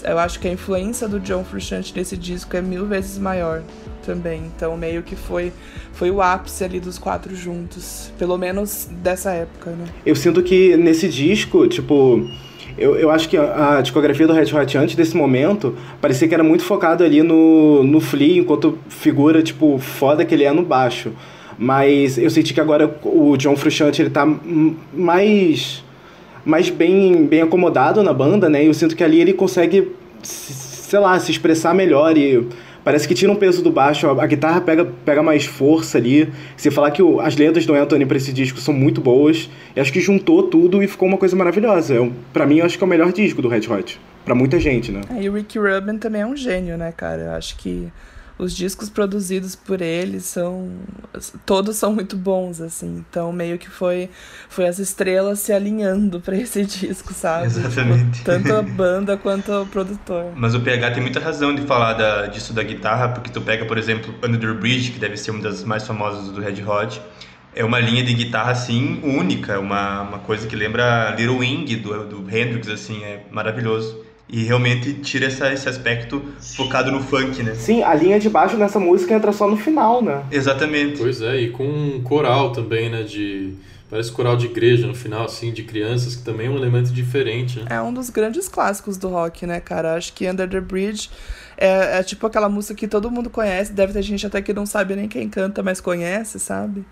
[0.03, 3.63] Eu acho que a influência do John Frusciante nesse disco é mil vezes maior
[4.05, 4.43] também.
[4.55, 5.51] Então meio que foi
[5.91, 9.85] foi o ápice ali dos quatro juntos, pelo menos dessa época, né?
[10.05, 12.29] Eu sinto que nesse disco, tipo.
[12.77, 16.43] Eu, eu acho que a, discografia do Red Hot antes desse momento parecia que era
[16.43, 21.11] muito focado ali no, no Flea, enquanto figura, tipo, foda que ele é no baixo.
[21.57, 24.27] Mas eu senti que agora o John Frusciante, ele tá
[24.93, 25.83] mais
[26.47, 28.63] mais bem, bem acomodado na banda, né?
[28.63, 29.91] E eu sinto que ali ele consegue,
[30.23, 32.47] sei lá, se expressar melhor e
[32.83, 36.29] parece que tira um peso do baixo, a, guitarra pega, pega mais força ali.
[36.55, 39.79] Se falar que o- as letras do Anthony pra esse disco são muito boas, e
[39.79, 41.93] acho que juntou tudo e ficou uma coisa maravilhosa.
[41.95, 43.99] Eu, pra mim, eu acho que é o melhor disco do Red Hot.
[44.23, 45.01] Pra muita gente, né?
[45.15, 47.21] É, e o Rick Rubin também é um gênio, né, cara?
[47.23, 47.87] Eu acho que
[48.37, 50.71] os discos produzidos por ele são
[51.45, 54.09] todos são muito bons assim então meio que foi
[54.49, 58.19] foi as estrelas se alinhando pra esse disco sabe Exatamente.
[58.19, 61.93] Tipo, tanto a banda quanto o produtor Mas o PH tem muita razão de falar
[61.93, 65.31] da, disso da guitarra, porque tu pega, por exemplo, Under the Bridge, que deve ser
[65.31, 67.01] uma das mais famosas do Red Hot,
[67.55, 72.05] é uma linha de guitarra, assim, única, uma, uma coisa que lembra Little Wing do,
[72.05, 74.05] do Hendrix, assim, é maravilhoso.
[74.29, 76.21] E realmente tira essa, esse aspecto
[76.55, 77.55] focado no funk, né?
[77.55, 80.23] Sim, a linha de baixo nessa música entra só no final, né?
[80.29, 80.97] Exatamente.
[80.97, 83.03] Pois é, e com um coral também, né?
[83.03, 83.53] De.
[83.89, 87.59] Parece coral de igreja no final, assim, de crianças, que também é um elemento diferente,
[87.59, 87.67] né?
[87.69, 91.09] é um dos grandes clássicos do rock né cara acho que Under the Bridge
[91.57, 94.65] é, é tipo aquela música que todo mundo conhece deve ter gente até que não
[94.65, 96.83] sabe nem quem canta mas conhece sabe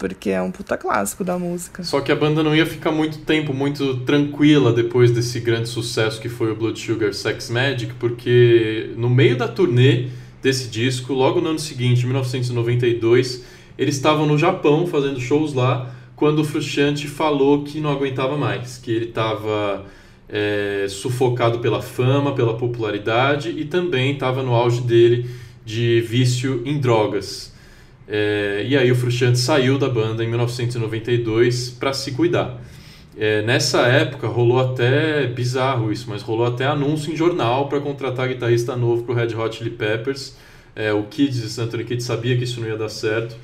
[0.00, 3.18] porque é um puta clássico da música Só que a banda não ia ficar muito
[3.18, 8.92] tempo muito tranquila depois desse grande sucesso que foi o Blood Sugar Sex Magic, porque
[8.96, 10.08] no meio da turnê
[10.42, 13.44] desse disco, logo no ano seguinte, 1992,
[13.76, 18.78] eles estavam no Japão fazendo shows lá, quando o Frusciante falou que não aguentava mais,
[18.78, 19.84] que ele estava
[20.28, 25.28] é, sufocado pela fama, pela popularidade e também estava no auge dele
[25.62, 27.49] de vício em drogas.
[28.12, 32.60] É, e aí o Frusciante saiu da banda em 1992 para se cuidar.
[33.16, 38.26] É, nessa época rolou até bizarro isso, mas rolou até anúncio em jornal para contratar
[38.28, 40.36] guitarrista novo para o Red Hot Chili Peppers.
[40.74, 43.36] É, o Kids, Anthony Kidd sabia que isso não ia dar certo,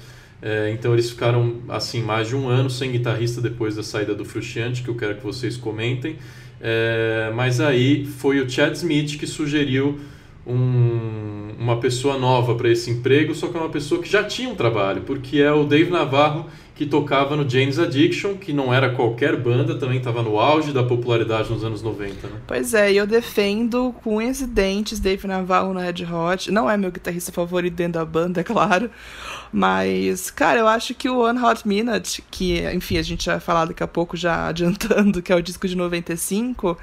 [0.43, 4.25] é, então eles ficaram assim mais de um ano sem guitarrista depois da saída do
[4.25, 6.17] Frusciante, que eu quero que vocês comentem.
[6.61, 9.99] É, mas aí foi o Chad Smith que sugeriu
[10.47, 14.49] um, uma pessoa nova para esse emprego, só que é uma pessoa que já tinha
[14.49, 18.91] um trabalho, porque é o Dave Navarro que tocava no Jane's Addiction, que não era
[18.91, 22.41] qualquer banda, também estava no auge da popularidade nos anos 90, né?
[22.47, 26.51] Pois é, e eu defendo com unhas e dentes Dave Navarro no Red Hot.
[26.51, 28.91] Não é meu guitarrista favorito dentro da banda, é claro.
[29.51, 33.65] Mas, cara, eu acho que o One Hot Minute, que, enfim, a gente vai falar
[33.65, 36.77] daqui a pouco já adiantando, que é o disco de 95,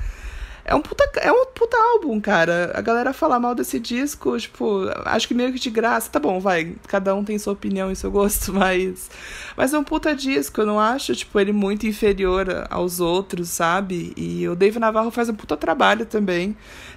[0.65, 2.71] é um puta, é um puta álbum, cara.
[2.73, 6.09] A galera fala mal desse disco, tipo, acho que meio que de graça.
[6.09, 9.09] Tá bom, vai, cada um tem sua opinião e seu gosto, mas.
[9.57, 14.13] Mas é um puta disco, eu não acho, tipo, ele muito inferior aos outros, sabe?
[14.15, 16.55] E o Dave Navarro faz um puta trabalho também.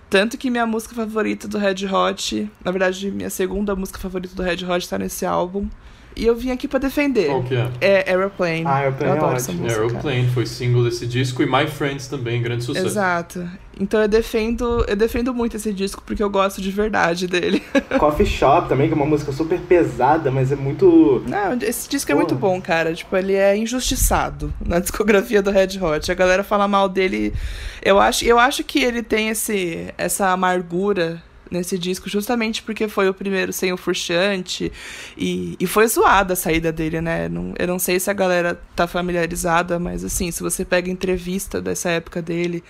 [0.09, 4.42] Tanto que minha música favorita do Red Hot, na verdade, minha segunda música favorita do
[4.42, 5.68] Red Hot tá nesse álbum.
[6.16, 7.26] E eu vim aqui pra defender.
[7.26, 7.70] Qual que é?
[7.79, 8.64] É Aeroplane.
[8.64, 9.64] Ah, Aeroplane eu é adoro essa ótimo.
[9.64, 9.83] música.
[9.83, 12.87] Aeroplane foi single desse disco e My Friends também, grande sucesso.
[12.87, 13.46] Exato.
[13.79, 17.62] Então eu defendo, eu defendo muito esse disco porque eu gosto de verdade dele.
[18.00, 21.22] Coffee Shop também, que é uma música super pesada, mas é muito.
[21.26, 22.94] Não, esse disco é muito bom, cara.
[22.94, 26.11] Tipo, ele é injustiçado na discografia do Red Hot.
[26.11, 27.35] A galera fala mal dele.
[27.83, 33.09] Eu acho, eu acho que ele tem esse, essa amargura nesse disco justamente porque foi
[33.09, 34.73] o primeiro sem o Frusciante
[35.17, 37.29] e, e foi zoada a saída dele, né?
[37.29, 41.61] Não, eu não sei se a galera tá familiarizada, mas assim, se você pega entrevista
[41.61, 42.63] dessa época dele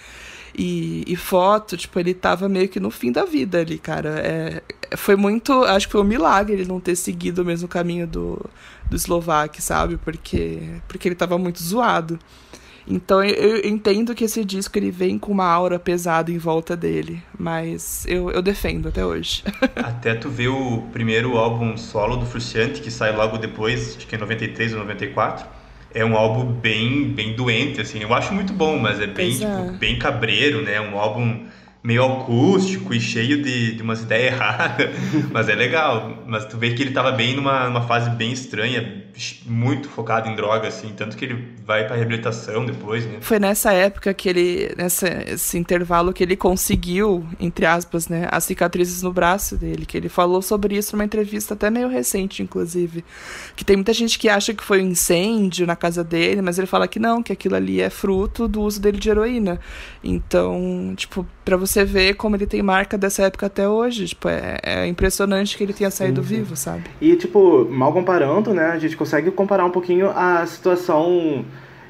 [0.58, 4.18] e, e foto, tipo, ele tava meio que no fim da vida ali, cara.
[4.20, 4.62] É,
[4.96, 5.52] foi muito.
[5.64, 8.40] Acho que foi um milagre ele não ter seguido o mesmo caminho do,
[8.88, 9.98] do Slovak, sabe?
[9.98, 12.18] Porque, porque ele tava muito zoado.
[12.88, 16.76] Então eu, eu entendo que esse disco ele vem com uma aura pesada em volta
[16.76, 19.42] dele, mas eu, eu defendo até hoje.
[19.76, 24.14] Até tu ver o primeiro álbum solo do Fruciante, que sai logo depois, acho que
[24.14, 25.46] é 93 ou 94.
[25.92, 28.00] É um álbum bem, bem doente, assim.
[28.02, 29.62] Eu acho muito bom, mas é bem, Pois é.
[29.62, 30.80] tipo, bem cabreiro, né?
[30.80, 31.46] Um álbum
[31.86, 34.90] meio acústico e cheio de, de umas ideias erradas.
[35.30, 36.24] mas é legal.
[36.26, 39.04] Mas tu vê que ele tava bem numa, numa fase bem estranha,
[39.46, 40.92] muito focado em droga, assim.
[40.96, 43.18] Tanto que ele vai pra reabilitação depois, né?
[43.20, 48.42] Foi nessa época que ele, nessa esse intervalo que ele conseguiu, entre aspas, né, as
[48.42, 53.04] cicatrizes no braço dele, que ele falou sobre isso numa entrevista até meio recente, inclusive,
[53.54, 56.66] que tem muita gente que acha que foi um incêndio na casa dele, mas ele
[56.66, 59.60] fala que não, que aquilo ali é fruto do uso dele de heroína.
[60.02, 64.58] Então, tipo, pra você ver como ele tem marca dessa época até hoje, tipo, é,
[64.64, 66.82] é impressionante que ele tenha saído vivo, sabe?
[67.00, 71.44] E, tipo, mal comparando, né, a gente consegue comparar um pouquinho a situação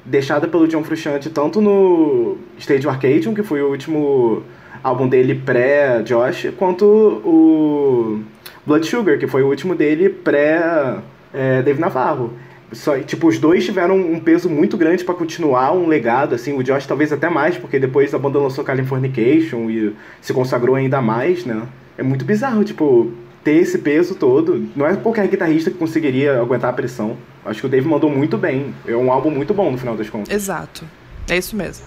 [0.05, 4.43] deixada pelo John Frusciante tanto no Stage Arcadium, que foi o último
[4.83, 8.21] álbum dele pré-Josh, quanto o
[8.63, 12.31] Blood Sugar, que foi o último dele pré-Dave Navarro.
[12.71, 16.61] Só, tipo, os dois tiveram um peso muito grande pra continuar um legado, assim, o
[16.61, 21.45] Josh talvez até mais, porque depois a banda lançou Californication e se consagrou ainda mais,
[21.45, 21.63] né?
[21.97, 23.11] É muito bizarro, tipo,
[23.43, 24.67] ter esse peso todo.
[24.75, 27.15] Não é qualquer guitarrista que conseguiria aguentar a pressão.
[27.45, 28.73] Acho que o Dave mandou muito bem.
[28.85, 30.33] É um álbum muito bom no final das contas.
[30.33, 30.83] Exato.
[31.29, 31.85] É isso mesmo.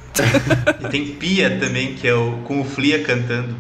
[0.80, 3.54] E tem Pia também, que é o, com o Flia cantando.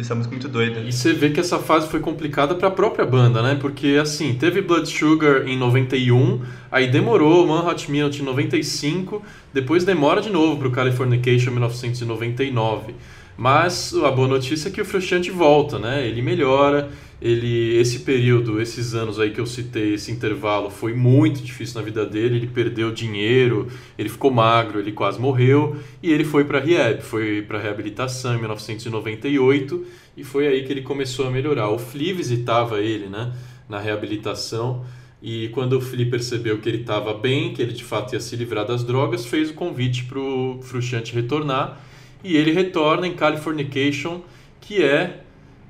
[0.00, 0.80] Essa, música é muito doida.
[0.80, 3.56] E você vê que essa fase foi complicada para a própria banda, né?
[3.60, 6.40] Porque assim, teve Blood Sugar em 91,
[6.72, 9.22] aí demorou Manhattan Minute em 95,
[9.54, 12.94] depois demora de novo para o Californication em 1999.
[13.36, 16.04] Mas a boa notícia é que o Frusciante volta, né?
[16.04, 16.90] Ele melhora,
[17.20, 21.84] ele esse período, esses anos aí que eu citei, esse intervalo foi muito difícil na
[21.84, 26.58] vida dele, ele perdeu dinheiro, ele ficou magro, ele quase morreu e ele foi para
[26.58, 31.68] rehab, foi para reabilitação em 1998 e foi aí que ele começou a melhorar.
[31.68, 33.32] O Flea visitava ele, né,
[33.68, 34.84] na reabilitação.
[35.22, 38.34] E quando o Flea percebeu que ele estava bem, que ele de fato ia se
[38.36, 41.80] livrar das drogas, fez o convite para o Frusciante retornar.
[42.24, 44.22] E ele retorna em Californication,
[44.60, 45.20] que é,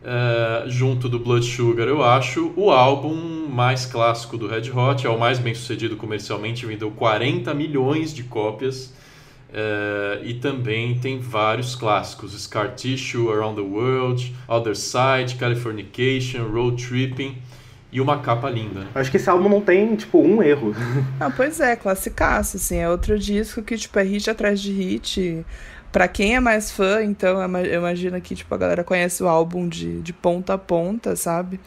[0.02, 5.10] é, junto do Blood Sugar, eu acho, o álbum mais clássico do Red Hot, é
[5.10, 8.94] o mais bem sucedido comercialmente, vendeu 40 milhões de cópias.
[9.52, 16.82] é, e também tem vários clássicos: Scar Tissue, Around the World, Other Side, Californication, Road
[16.86, 17.36] Tripping
[17.92, 18.86] e uma capa linda.
[18.94, 20.72] Acho que esse álbum não tem, tipo, um erro.
[21.18, 25.44] Ah, pois é, classicaço, assim, é outro disco que, tipo, é hit atrás de hit.
[25.92, 29.22] Pra quem é mais fã, então, eu ima- eu imagino que, tipo, a galera conhece
[29.22, 31.58] o álbum de, de ponta a ponta, sabe?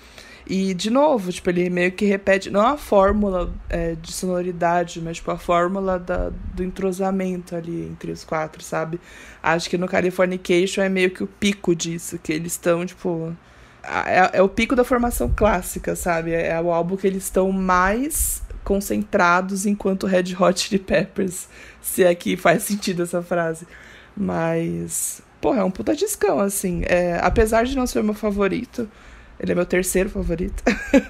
[0.48, 5.18] E, de novo, tipo, ele meio que repete, não a fórmula é, de sonoridade, mas,
[5.18, 9.00] tipo, a fórmula da, do entrosamento ali entre os quatro, sabe?
[9.42, 13.34] Acho que no Californication é meio que o pico disso, que eles estão, tipo...
[13.84, 16.32] É, é o pico da formação clássica, sabe?
[16.34, 21.48] É, é o álbum que eles estão mais concentrados enquanto Red Hot Chili Peppers,
[21.82, 23.68] se aqui faz sentido essa frase.
[24.16, 26.84] Mas, pô, é um puta discão, assim.
[26.86, 28.90] É, apesar de não ser meu favorito,
[29.40, 30.64] ele é meu terceiro favorito,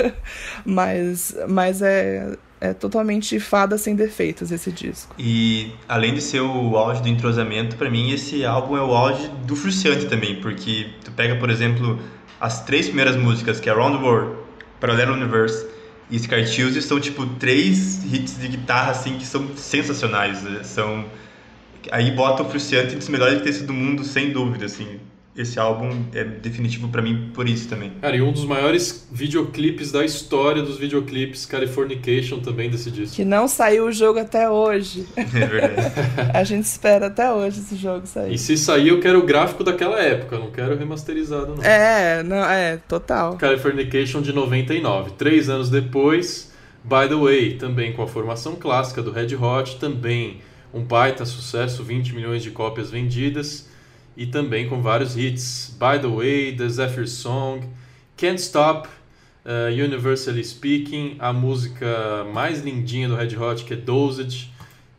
[0.65, 5.13] mas, mas é, é totalmente fada sem defeitos esse disco.
[5.19, 9.27] E além de ser o auge do entrosamento, pra mim esse álbum é o auge
[9.45, 11.99] do Fruciante também, porque tu pega, por exemplo,
[12.39, 14.37] as três primeiras músicas, que é Around the World,
[14.79, 15.67] Parallel Universe
[16.09, 20.63] e Scar Tissue, são tipo três hits de guitarra assim que são sensacionais, né?
[20.63, 21.05] são
[21.91, 24.99] aí bota o Fruciante entre os melhores textos do mundo, sem dúvida, assim.
[25.35, 27.91] Esse álbum é definitivo para mim por isso também.
[27.99, 33.15] Cara, e um dos maiores videoclipes da história dos videoclipes, Californication, também desse disco.
[33.15, 35.07] Que não saiu o jogo até hoje.
[35.33, 35.93] É verdade.
[36.31, 38.35] A gente espera até hoje esse jogo sair.
[38.35, 41.63] E se sair, eu quero o gráfico daquela época, não quero remasterizado, não.
[41.63, 43.35] É, não, é, total.
[43.37, 45.11] Californication de 99.
[45.17, 46.51] Três anos depois,
[46.83, 50.37] By the Way, também com a formação clássica do Red Hot, também
[50.73, 53.69] um baita sucesso, 20 milhões de cópias vendidas
[54.17, 55.75] e também com vários hits.
[55.79, 57.61] By the Way, The Zephyr Song,
[58.17, 58.87] Can't Stop,
[59.45, 64.52] uh, Universally Speaking, a música mais lindinha do Red Hot, que é Dosage.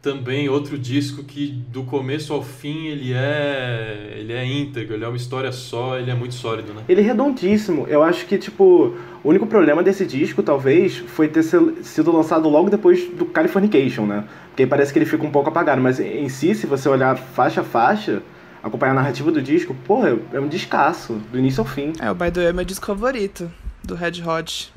[0.04, 5.08] Também outro disco que do começo ao fim ele é ele é íntegro, ele é
[5.08, 6.82] uma história só, ele é muito sólido, né?
[6.86, 7.86] Ele é redondíssimo.
[7.88, 12.68] Eu acho que, tipo, o único problema desse disco, talvez, foi ter sido lançado logo
[12.68, 14.24] depois do Californication, né?
[14.48, 17.62] Porque parece que ele fica um pouco apagado, mas em si, se você olhar faixa
[17.62, 18.22] a faixa,
[18.62, 21.94] acompanhar a narrativa do disco, porra, é um descasso, do início ao fim.
[21.98, 23.50] É, o By the Way é meu disco favorito
[23.82, 24.70] do Red Hot.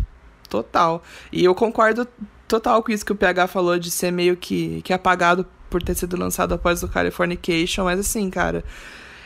[0.50, 1.04] Total.
[1.34, 2.08] E eu concordo
[2.48, 5.96] total com isso que o PH falou de ser meio que, que apagado por ter
[5.96, 8.64] sido lançado após o Californication, mas assim, cara,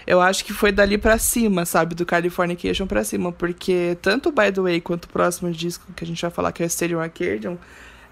[0.08, 4.52] eu acho que foi dali para cima, sabe, do Californication para cima, porque tanto By
[4.52, 7.00] the Way quanto o próximo disco que a gente vai falar que é o Stadium
[7.00, 7.58] Arcadium,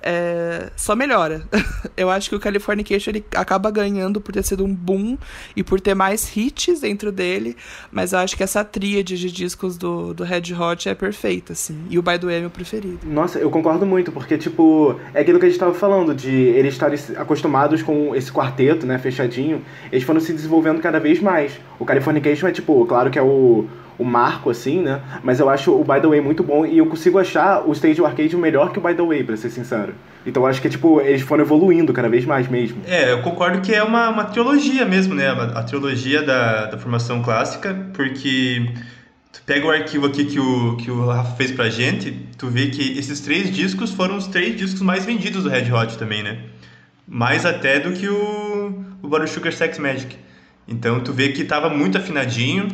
[0.02, 1.42] é, só melhora.
[1.96, 5.18] Eu acho que o Californication ele acaba ganhando por ter sido um boom
[5.56, 7.56] e por ter mais hits dentro dele,
[7.92, 11.86] mas eu acho que essa tríade de discos do, do Red Hot é perfeita, assim.
[11.90, 13.00] E o By the Way é meu preferido.
[13.04, 16.74] Nossa, eu concordo muito, porque, tipo, é aquilo que a gente estava falando, de eles
[16.74, 21.60] estarem acostumados com esse quarteto, né, fechadinho, eles foram se desenvolvendo cada vez mais.
[21.78, 23.68] O Californication é, tipo, claro que é o
[24.00, 25.02] o marco, assim, né?
[25.22, 28.04] Mas eu acho o By The Way muito bom e eu consigo achar o Stage
[28.04, 29.94] Arcade melhor que o By The Way, pra ser sincero.
[30.26, 32.82] Então eu acho que, tipo, eles foram evoluindo cada vez mais mesmo.
[32.88, 35.28] É, eu concordo que é uma, uma trilogia mesmo, né?
[35.28, 38.72] A, a trilogia da, da formação clássica, porque
[39.34, 42.68] tu pega o arquivo aqui que o, que o Rafa fez pra gente, tu vê
[42.68, 46.40] que esses três discos foram os três discos mais vendidos do Red Hot também, né?
[47.06, 50.16] Mais até do que o, o Bottle Sugar Sex Magic.
[50.66, 52.70] Então tu vê que tava muito afinadinho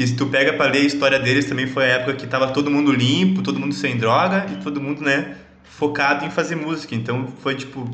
[0.00, 2.48] que se tu pega para ler a história deles também foi a época que tava
[2.52, 6.94] todo mundo limpo, todo mundo sem droga e todo mundo, né, focado em fazer música.
[6.94, 7.86] Então foi tipo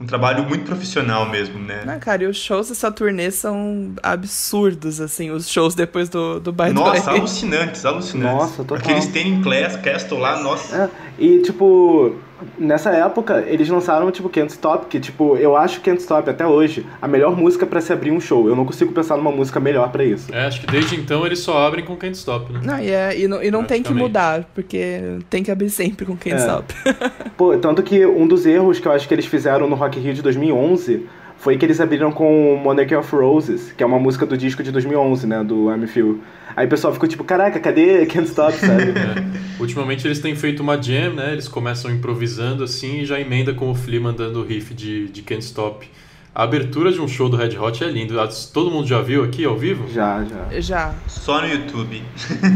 [0.00, 1.84] um trabalho muito profissional mesmo, né?
[1.86, 6.52] Não, cara, e os shows dessa turnê são absurdos, assim, os shows depois do, do
[6.52, 8.34] By Nossa, alucinantes, alucinantes.
[8.34, 8.78] Nossa, total.
[8.78, 10.76] Aqueles Ten Class, Castle lá, nossa.
[10.76, 10.90] É,
[11.22, 12.16] e, tipo,
[12.58, 16.86] nessa época, eles lançaram, tipo, Can't Stop, que, tipo, eu acho Can't Stop, até hoje,
[17.00, 18.48] a melhor música para se abrir um show.
[18.48, 20.34] Eu não consigo pensar numa música melhor para isso.
[20.34, 22.60] É, acho que desde então eles só abrem com Can't Stop, né?
[22.62, 26.06] Não, e, é, e não, e não tem que mudar, porque tem que abrir sempre
[26.06, 26.38] com Can't é.
[26.38, 26.74] Stop.
[27.36, 30.14] Pô, tanto que um dos erros que eu acho que eles fizeram no Rock Rio
[30.14, 31.06] de 2011
[31.44, 34.72] foi que eles abriram com Monarchy of Roses, que é uma música do disco de
[34.72, 36.18] 2011, né, do I'm Feel.
[36.56, 38.94] Aí o pessoal ficou tipo, caraca, cadê Can't Stop, sabe?
[38.94, 39.60] É.
[39.60, 43.70] Ultimamente eles têm feito uma jam, né, eles começam improvisando assim e já emenda com
[43.70, 45.88] o Flea mandando o riff de, de Can't Stop.
[46.34, 48.16] A abertura de um show do Red Hot é lindo.
[48.52, 49.88] Todo mundo já viu aqui ao vivo?
[49.88, 50.60] Já, já.
[50.60, 50.94] Já.
[51.06, 52.02] Só no YouTube.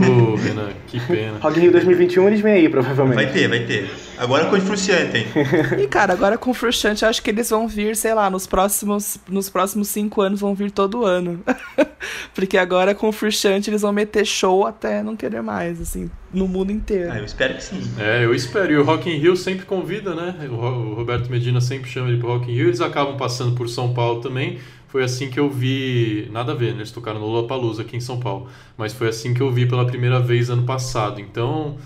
[0.04, 1.38] Pô, Renan, que pena.
[1.40, 3.22] Rock Rio 2021 eles vêm aí, provavelmente.
[3.22, 3.88] Vai ter, vai ter.
[4.18, 5.26] Agora com o Frustrante, hein?
[5.78, 9.16] e cara, agora com o Frustrante, acho que eles vão vir, sei lá, nos próximos,
[9.28, 11.40] nos próximos cinco anos vão vir todo ano.
[12.34, 16.46] Porque agora com o Frustrante eles vão meter show até não querer mais, assim, no
[16.46, 17.10] mundo inteiro.
[17.10, 17.80] Ah, eu espero que sim.
[17.98, 18.72] É, eu espero.
[18.72, 20.34] E o Rock in Rio sempre convida, né?
[20.50, 22.66] O Roberto Medina sempre chama ele pro Rock in Rio.
[22.68, 24.58] Eles acabam passando por São Paulo também.
[24.88, 26.78] Foi assim que eu vi, nada a ver, né?
[26.78, 29.84] eles tocaram no Lollapalooza aqui em São Paulo, mas foi assim que eu vi pela
[29.84, 31.20] primeira vez ano passado.
[31.20, 31.76] Então,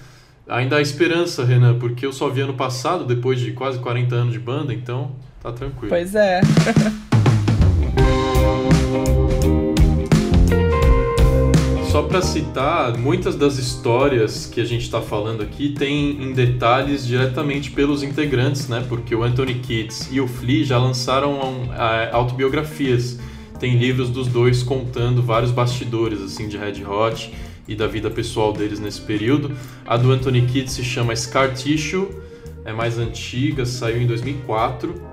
[0.48, 4.32] ainda há esperança, Renan, porque eu só vi ano passado, depois de quase 40 anos
[4.32, 5.88] de banda, então tá tranquilo.
[5.88, 6.40] Pois é.
[12.02, 17.06] Só para citar, muitas das histórias que a gente está falando aqui tem em detalhes
[17.06, 18.84] diretamente pelos integrantes, né?
[18.88, 21.38] Porque o Anthony Kids e o Flea já lançaram
[22.10, 23.20] autobiografias.
[23.60, 27.32] Tem livros dos dois contando vários bastidores assim de Red Hot
[27.68, 29.52] e da vida pessoal deles nesse período.
[29.86, 32.08] A do Anthony Kidd se chama Scar Tissue,
[32.64, 35.11] é mais antiga, saiu em 2004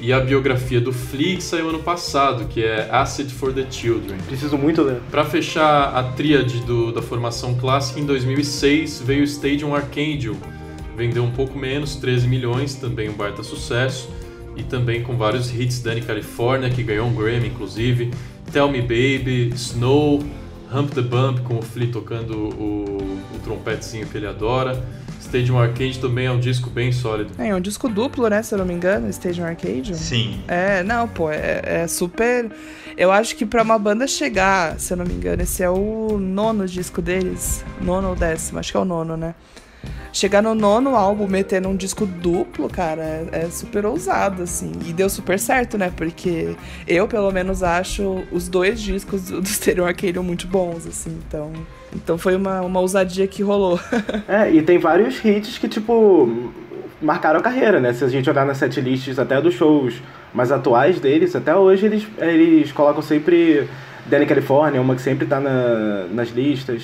[0.00, 4.18] e a biografia do Flea que saiu ano passado, que é Acid for the Children.
[4.26, 5.00] Preciso muito ler.
[5.10, 10.36] Para fechar a tríade do, da formação clássica, em 2006 veio Stadium Arcadium.
[10.96, 14.08] Vendeu um pouco menos, 13 milhões, também um baita sucesso.
[14.56, 18.10] E também com vários hits, Danny California, que ganhou um Grammy inclusive,
[18.52, 20.22] Tell Me Baby, Snow,
[20.72, 24.84] Hump the Bump, com o Flea tocando o, o trompetezinho que ele adora.
[25.20, 27.32] Stadium Arcade também é um disco bem sólido.
[27.38, 28.42] É, é um disco duplo, né?
[28.42, 29.96] Se eu não me engano, Stadium Arcade.
[29.96, 30.42] Sim.
[30.48, 32.50] É, não, pô, é, é super.
[32.96, 36.18] Eu acho que pra uma banda chegar, se eu não me engano, esse é o
[36.18, 37.64] nono disco deles.
[37.80, 39.34] Nono ou décimo, acho que é o nono, né?
[40.12, 44.72] Chegar no nono álbum metendo um disco duplo, cara, é, é super ousado, assim.
[44.86, 45.92] E deu super certo, né?
[45.94, 46.56] Porque
[46.86, 51.16] eu, pelo menos, acho os dois discos do Stereo Arcade muito bons, assim.
[51.26, 51.52] Então,
[51.94, 53.78] então foi uma, uma ousadia que rolou.
[54.28, 56.50] é, e tem vários hits que, tipo,
[57.00, 57.92] marcaram a carreira, né?
[57.92, 59.94] Se a gente olhar nas setlists até dos shows
[60.32, 63.68] mais atuais deles, até hoje eles, eles colocam sempre
[64.06, 66.82] Danny California, uma que sempre tá na, nas listas.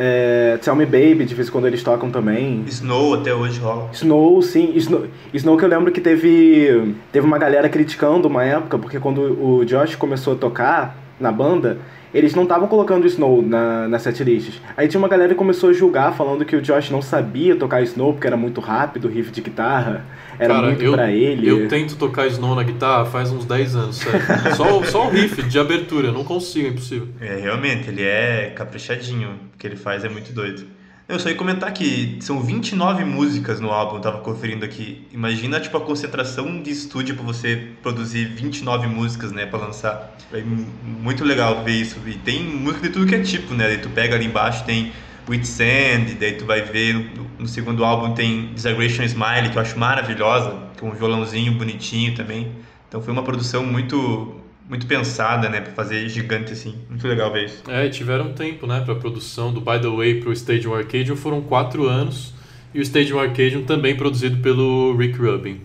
[0.00, 2.62] É, Tell Me Baby, de vez em quando eles tocam também.
[2.68, 3.88] Snow até hoje rola.
[3.92, 4.72] Snow, sim.
[4.76, 9.20] Snow, Snow que eu lembro que teve, teve uma galera criticando uma época, porque quando
[9.20, 11.78] o Josh começou a tocar na banda,
[12.12, 14.60] eles não estavam colocando Snow na, nas setlists.
[14.76, 17.82] Aí tinha uma galera que começou a julgar, falando que o Josh não sabia tocar
[17.82, 20.04] Snow porque era muito rápido, riff de guitarra,
[20.38, 21.48] era Cara, muito eu, pra ele.
[21.48, 24.20] Eu tento tocar Snow na guitarra faz uns 10 anos, sério.
[24.56, 27.08] só, só o riff de abertura, não consigo, é impossível.
[27.20, 29.30] É, realmente, ele é caprichadinho.
[29.54, 30.77] O que ele faz é muito doido.
[31.08, 35.06] Eu só ia comentar que são 29 músicas no álbum, tava conferindo aqui.
[35.10, 40.14] Imagina, tipo, a concentração de estúdio para você produzir 29 músicas, né, para lançar.
[40.30, 41.96] É muito legal ver isso.
[42.06, 43.68] E tem música de tudo que é tipo, né?
[43.68, 44.92] Daí tu pega ali embaixo, tem
[45.26, 49.78] With Sand, daí tu vai ver no, segundo álbum tem Disaggration Smile, que eu acho
[49.78, 52.52] maravilhosa, com um violãozinho bonitinho também.
[52.86, 54.37] Então foi uma produção muito
[54.68, 56.74] muito pensada, né, para fazer gigante assim.
[56.88, 57.62] Muito legal ver isso.
[57.68, 61.86] É, tiveram tempo, né, para produção do By the Way pro Stadium Arcadium foram quatro
[61.86, 62.34] anos
[62.74, 65.60] e o Stadium Arcadium também produzido pelo Rick Rubin.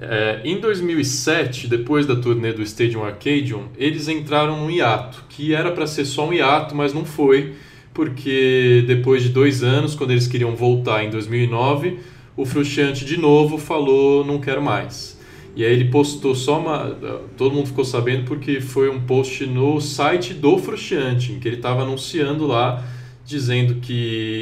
[0.00, 5.70] É, em 2007, depois da turnê do Stadium Arcadium, eles entraram num hiato, que era
[5.70, 7.52] para ser só um hiato, mas não foi,
[7.92, 12.00] porque depois de dois anos, quando eles queriam voltar em 2009,
[12.36, 15.20] o Frusciante de novo falou não quero mais.
[15.54, 16.96] E aí ele postou só uma.
[17.36, 21.56] Todo mundo ficou sabendo porque foi um post no site do Frusciante, em que ele
[21.56, 22.82] estava anunciando lá,
[23.24, 23.92] dizendo que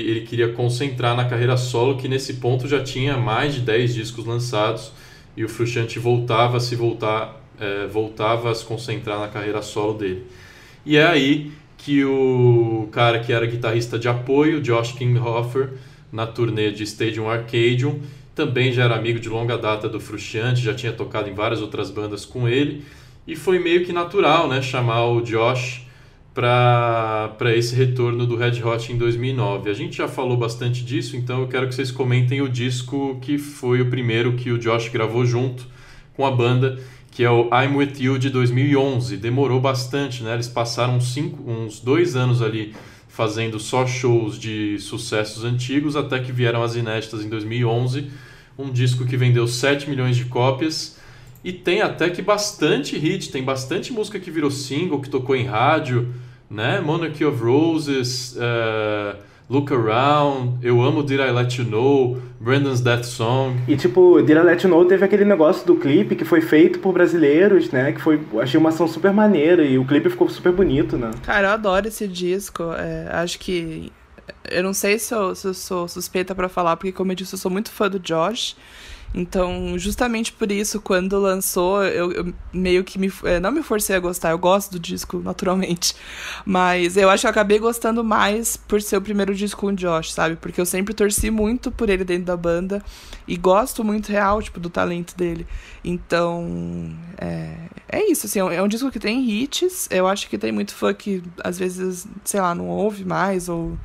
[0.07, 4.25] ele queria concentrar na carreira solo, que nesse ponto já tinha mais de 10 discos
[4.25, 4.93] lançados
[5.37, 9.95] e o Frusciante voltava a se voltar, é, voltava a se concentrar na carreira solo
[9.95, 10.25] dele.
[10.87, 15.71] E é aí que o cara que era guitarrista de apoio, Josh Kinghofer,
[16.13, 18.01] na turnê de Stadium Arcadium,
[18.35, 21.91] também já era amigo de longa data do Frusciante, já tinha tocado em várias outras
[21.91, 22.85] bandas com ele,
[23.27, 25.87] e foi meio que natural né, chamar o Josh
[26.33, 29.69] para esse retorno do Red Hot em 2009.
[29.69, 33.37] A gente já falou bastante disso, então eu quero que vocês comentem o disco que
[33.37, 35.67] foi o primeiro que o Josh gravou junto
[36.17, 36.79] com a banda,
[37.11, 39.17] que é o I'm With You de 2011.
[39.17, 40.35] Demorou bastante, né?
[40.35, 42.75] Eles passaram cinco, uns dois anos ali
[43.11, 48.11] fazendo só shows de sucessos antigos, até que vieram as inéditas em 2011
[48.61, 50.99] um disco que vendeu 7 milhões de cópias
[51.43, 55.47] e tem até que bastante hit, tem bastante música que virou single, que tocou em
[55.47, 56.15] rádio,
[56.51, 56.81] né?
[56.81, 59.17] Monarchy of Roses, uh,
[59.51, 63.57] Look Around, Eu Amo Did I Let You Know, Brandon's Death Song.
[63.67, 66.79] E tipo, Did I Let You Know teve aquele negócio do clipe que foi feito
[66.79, 67.91] por brasileiros, né?
[67.91, 71.11] Que foi, achei uma ação super maneira e o clipe ficou super bonito, né?
[71.25, 72.63] Cara, eu adoro esse disco.
[72.79, 73.91] É, acho que
[74.49, 77.35] eu não sei se eu, se eu sou suspeita para falar, porque, como eu disse,
[77.35, 78.57] eu sou muito fã do Josh.
[79.13, 83.97] Então, justamente por isso, quando lançou, eu, eu meio que me, é, não me forcei
[83.97, 84.31] a gostar.
[84.31, 85.95] Eu gosto do disco, naturalmente.
[86.45, 89.73] Mas eu acho que eu acabei gostando mais por ser o primeiro disco com o
[89.73, 90.37] Josh, sabe?
[90.37, 92.83] Porque eu sempre torci muito por ele dentro da banda.
[93.27, 95.47] E gosto muito real, tipo, do talento dele.
[95.85, 97.57] Então, é,
[97.89, 98.39] é isso, assim.
[98.39, 99.89] É um disco que tem hits.
[99.91, 103.77] Eu acho que tem muito fã que, às vezes, sei lá, não ouve mais ou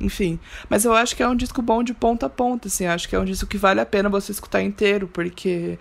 [0.00, 0.38] enfim.
[0.68, 2.86] Mas eu acho que é um disco bom de ponta a ponta, assim.
[2.86, 5.78] Acho que é um disco que vale a pena você escutar inteiro, porque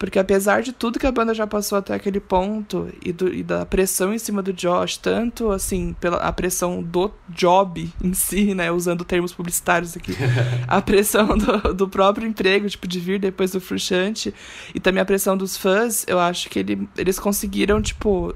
[0.00, 3.42] porque apesar de tudo que a banda já passou até aquele ponto e, do, e
[3.42, 8.54] da pressão em cima do Josh, tanto assim, pela a pressão do job em si,
[8.54, 10.16] né, usando termos publicitários aqui,
[10.66, 14.34] a pressão do, do próprio emprego, tipo, de vir depois do Frustrante,
[14.74, 18.34] e também a pressão dos fãs, eu acho que ele, eles conseguiram, tipo,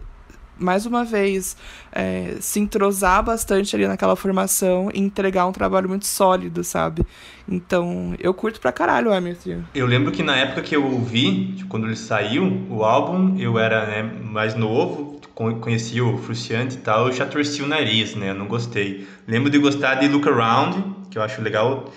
[0.58, 1.56] mais uma vez,
[1.92, 7.04] é, se entrosar bastante ali naquela formação e entregar um trabalho muito sólido, sabe?
[7.48, 9.62] Então, eu curto pra caralho o Emerson.
[9.74, 13.58] Eu lembro que na época que eu ouvi, tipo, quando ele saiu, o álbum, eu
[13.58, 18.30] era né, mais novo, conhecia o Fruciante e tal, eu já torci o nariz, né?
[18.30, 19.06] Eu não gostei.
[19.26, 21.92] Lembro de gostar de Look Around, que eu acho legal.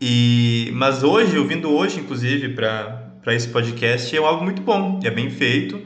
[0.00, 5.10] E, mas hoje, ouvindo hoje, inclusive, para esse podcast, é um álbum muito bom, é
[5.10, 5.80] bem feito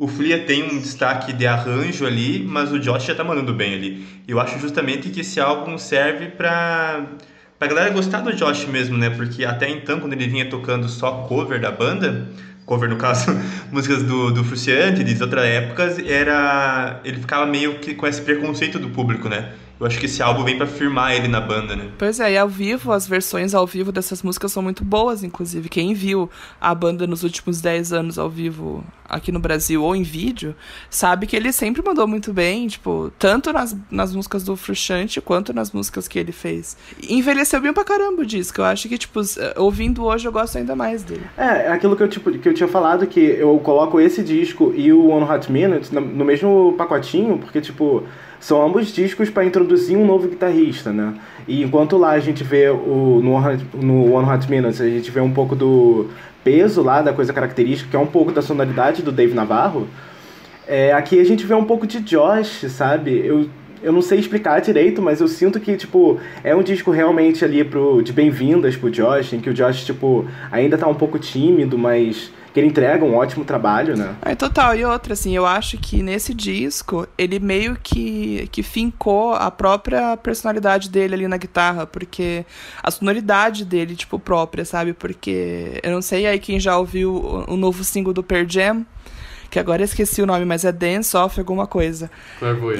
[0.00, 3.74] o Flia tem um destaque de arranjo ali, mas o Josh já tá mandando bem
[3.74, 4.06] ali.
[4.26, 7.04] Eu acho justamente que esse álbum serve para
[7.58, 9.10] pra galera gostar do Josh mesmo, né?
[9.10, 12.26] Porque até então, quando ele vinha tocando só cover da banda,
[12.64, 13.26] cover no caso,
[13.70, 16.98] músicas do, do Fruciante, de outras épocas, era.
[17.04, 19.52] ele ficava meio que com esse preconceito do público, né?
[19.80, 21.88] Eu acho que esse álbum vem para firmar ele na banda, né?
[21.96, 25.70] Pois é, e ao vivo, as versões ao vivo dessas músicas são muito boas, inclusive.
[25.70, 26.28] Quem viu
[26.60, 30.54] a banda nos últimos 10 anos ao vivo aqui no Brasil ou em vídeo,
[30.90, 35.52] sabe que ele sempre mandou muito bem, tipo, tanto nas, nas músicas do Frustrante quanto
[35.54, 36.76] nas músicas que ele fez.
[37.08, 38.60] envelheceu bem pra caramba o disco.
[38.60, 39.18] Eu acho que, tipo,
[39.56, 41.24] ouvindo hoje eu gosto ainda mais dele.
[41.38, 44.74] É, é aquilo que eu, tipo, que eu tinha falado, que eu coloco esse disco
[44.76, 48.04] e o One Hot Minute no mesmo pacotinho, porque, tipo
[48.40, 51.14] são ambos discos para introduzir um novo guitarrista, né?
[51.46, 53.38] E enquanto lá a gente vê o, no,
[53.82, 56.08] no One Hot Minutes, a gente vê um pouco do
[56.42, 59.86] peso lá, da coisa característica, que é um pouco da sonoridade do Dave Navarro,
[60.66, 63.26] é, aqui a gente vê um pouco de Josh, sabe?
[63.26, 63.50] Eu,
[63.82, 67.64] eu não sei explicar direito, mas eu sinto que, tipo, é um disco realmente ali
[67.64, 71.76] pro, de bem-vindas pro Josh, em que o Josh, tipo, ainda tá um pouco tímido,
[71.76, 74.14] mas que ele entrega um ótimo trabalho, né?
[74.22, 74.74] É, total.
[74.76, 80.16] E outra, assim, eu acho que nesse disco, ele meio que, que fincou a própria
[80.16, 82.44] personalidade dele ali na guitarra, porque
[82.82, 84.92] a sonoridade dele, tipo, própria, sabe?
[84.92, 88.84] Porque eu não sei aí quem já ouviu o, o novo single do Per Jam,
[89.50, 92.08] que agora eu esqueci o nome, mas é Dance Off alguma coisa.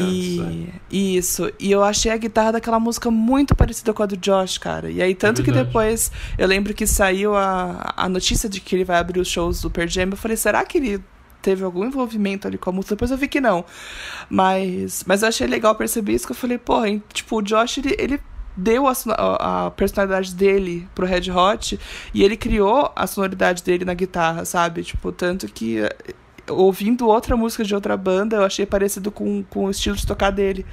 [0.00, 0.96] E é.
[0.96, 1.52] isso.
[1.58, 4.88] E eu achei a guitarra daquela música muito parecida com a do Josh, cara.
[4.88, 8.76] E aí, tanto é que depois eu lembro que saiu a, a notícia de que
[8.76, 10.08] ele vai abrir os shows do Per Jam.
[10.10, 11.02] Eu falei, será que ele
[11.42, 12.94] teve algum envolvimento ali com a música?
[12.94, 13.64] Depois eu vi que não.
[14.28, 17.96] Mas, mas eu achei legal perceber isso, que eu falei, porra, tipo, o Josh, ele,
[17.98, 18.20] ele
[18.56, 18.92] deu a,
[19.66, 21.78] a, personalidade dele pro Red Hot
[22.12, 24.82] e ele criou a sonoridade dele na guitarra, sabe?
[24.82, 25.78] Tipo, tanto que
[26.50, 30.30] ouvindo outra música de outra banda, eu achei parecido com, com o estilo de tocar
[30.30, 30.64] dele.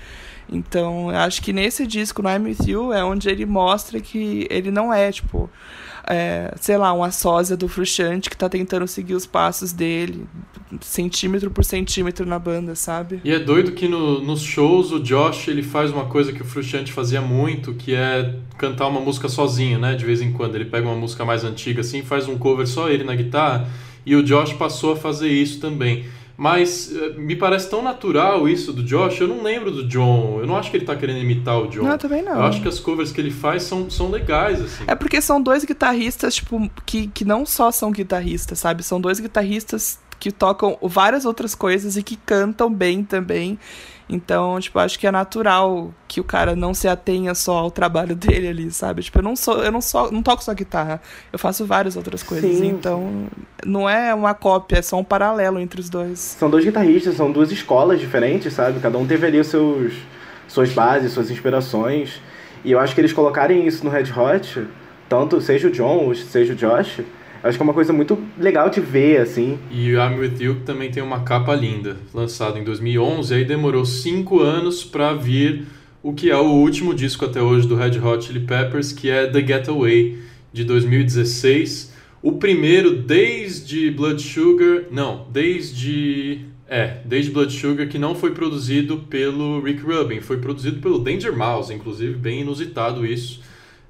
[0.50, 4.72] Então, acho que nesse disco, no I'm With You, é onde ele mostra que ele
[4.72, 5.50] não é, tipo,
[6.08, 10.26] é, sei lá, uma sósia do Frustrante que tá tentando seguir os passos dele,
[10.80, 13.20] centímetro por centímetro na banda, sabe?
[13.26, 16.46] E é doido que no, nos shows o Josh ele faz uma coisa que o
[16.46, 19.96] Frustrante fazia muito, que é cantar uma música sozinho, né?
[19.96, 20.56] De vez em quando.
[20.56, 23.68] Ele pega uma música mais antiga assim, faz um cover só ele na guitarra
[24.08, 26.06] e o Josh passou a fazer isso também.
[26.38, 30.38] Mas eh, me parece tão natural isso do Josh, eu não lembro do John.
[30.40, 31.84] Eu não acho que ele tá querendo imitar o John.
[31.84, 32.36] Não, também não.
[32.36, 34.84] Eu acho que as covers que ele faz são, são legais, assim.
[34.88, 38.82] É porque são dois guitarristas, tipo, que, que não só são guitarristas, sabe?
[38.82, 43.60] São dois guitarristas que tocam várias outras coisas e que cantam bem também.
[44.10, 48.16] Então, tipo, acho que é natural que o cara não se atenha só ao trabalho
[48.18, 49.04] dele ali, sabe?
[49.04, 51.02] Tipo, eu não sou, eu não só não toco só guitarra,
[51.32, 52.58] eu faço várias outras coisas.
[52.58, 52.68] Sim.
[52.68, 53.28] Então,
[53.66, 56.20] não é uma cópia, é só um paralelo entre os dois.
[56.20, 58.80] São dois guitarristas, são duas escolas diferentes, sabe?
[58.80, 59.94] Cada um teve ali os seus
[60.48, 62.22] suas bases, suas inspirações.
[62.64, 64.66] E eu acho que eles colocarem isso no Red Hot,
[65.10, 67.02] tanto seja o John, seja o Josh,
[67.44, 69.58] Acho que é uma coisa muito legal de ver, assim.
[69.72, 73.86] E o I'm With You também tem uma capa linda, lançado em 2011, aí demorou
[73.86, 75.66] cinco anos para vir
[76.02, 79.28] o que é o último disco até hoje do Red Hot Chili Peppers, que é
[79.28, 80.18] The Getaway,
[80.54, 81.94] de 2016.
[82.22, 88.98] O primeiro desde Blood Sugar, não, desde é, desde Blood Sugar, que não foi produzido
[89.10, 93.42] pelo Rick Rubin, foi produzido pelo Danger Mouse, inclusive bem inusitado isso.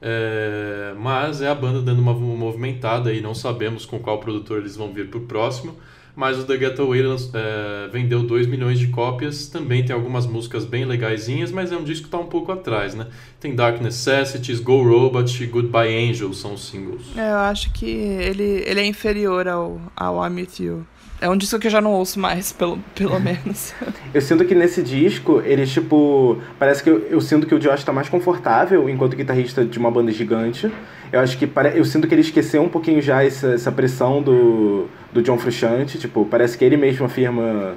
[0.01, 4.75] É, mas é a banda dando uma movimentada e não sabemos com qual produtor eles
[4.75, 5.75] vão vir para o próximo.
[6.15, 9.47] Mas o The Getaway é, vendeu 2 milhões de cópias.
[9.49, 12.95] Também tem algumas músicas bem legaisinhas, mas é um disco que está um pouco atrás,
[12.95, 13.05] né?
[13.39, 17.03] Tem Dark Necessities, Go Robot e Goodbye Angel são os singles.
[17.15, 20.87] É, eu acho que ele, ele é inferior ao, ao I'm With You.
[21.19, 23.73] É um disco que eu já não ouço mais, pelo, pelo menos.
[24.13, 26.37] eu sinto que nesse disco, ele, tipo.
[26.59, 29.89] Parece que eu, eu sinto que o Josh tá mais confortável enquanto guitarrista de uma
[29.89, 30.71] banda gigante.
[31.11, 31.49] Eu acho que.
[31.75, 35.97] Eu sinto que ele esqueceu um pouquinho já essa, essa pressão do, do John Frusciante.
[35.97, 37.75] Tipo, parece que ele mesmo afirma.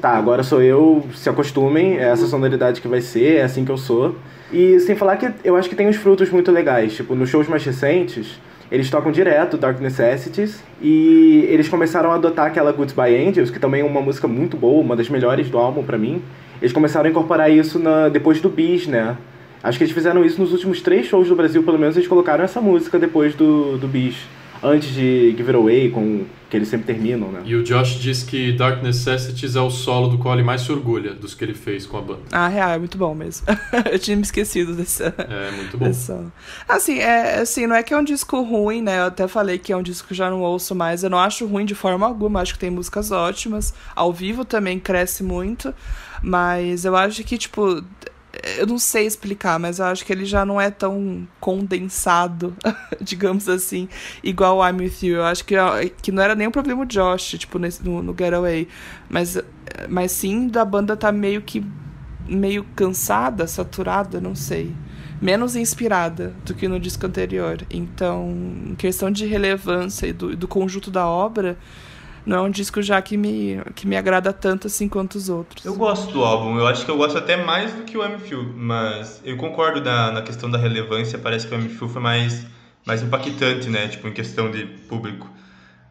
[0.00, 3.70] Tá, agora sou eu, se acostumem, é essa sonoridade que vai ser, é assim que
[3.70, 4.16] eu sou.
[4.52, 6.94] E sem falar que eu acho que tem uns frutos muito legais.
[6.94, 8.40] Tipo, nos shows mais recentes
[8.72, 13.82] eles tocam direto Dark Necessities e eles começaram a adotar aquela Goodbye Angels, que também
[13.82, 16.22] é uma música muito boa, uma das melhores do álbum para mim.
[16.60, 19.16] Eles começaram a incorporar isso na, depois do Bis, né?
[19.62, 22.42] Acho que eles fizeram isso nos últimos três shows do Brasil, pelo menos eles colocaram
[22.42, 24.16] essa música depois do, do Bis
[24.62, 27.40] antes de Give It Away, com que eles sempre terminam, né?
[27.46, 30.70] E o Josh diz que Dark Necessities é o solo do qual ele mais se
[30.70, 32.20] orgulha dos que ele fez com a banda.
[32.30, 33.46] Ah, real, é muito bom mesmo.
[33.90, 35.02] eu tinha me esquecido desse.
[35.02, 35.86] É, muito bom.
[35.86, 36.12] Desse
[36.68, 38.98] assim, é, assim, não é que é um disco ruim, né?
[38.98, 41.02] Eu até falei que é um disco que eu já não ouço mais.
[41.02, 43.72] Eu não acho ruim de forma alguma, acho que tem músicas ótimas.
[43.96, 45.74] Ao vivo também cresce muito.
[46.22, 47.82] Mas eu acho que, tipo,
[48.56, 52.56] Eu não sei explicar, mas eu acho que ele já não é tão condensado,
[53.00, 53.88] digamos assim,
[54.22, 55.16] igual I'm With You.
[55.16, 55.54] Eu acho que,
[56.00, 58.66] que não era nem um problema o Josh, tipo, nesse, no, no Getaway.
[59.08, 59.38] Mas,
[59.88, 61.62] mas sim da banda tá meio que
[62.26, 64.74] meio cansada, saturada, não sei.
[65.20, 67.58] Menos inspirada do que no disco anterior.
[67.70, 68.32] Então,
[68.66, 71.56] em questão de relevância e do, do conjunto da obra,
[72.24, 75.64] não é um disco já que me, que me agrada tanto assim quanto os outros.
[75.64, 78.52] Eu gosto do álbum, eu acho que eu gosto até mais do que o MFU,
[78.56, 82.46] mas eu concordo na, na questão da relevância, parece que o MFU foi mais,
[82.86, 85.28] mais impactante, né, tipo, em questão de público.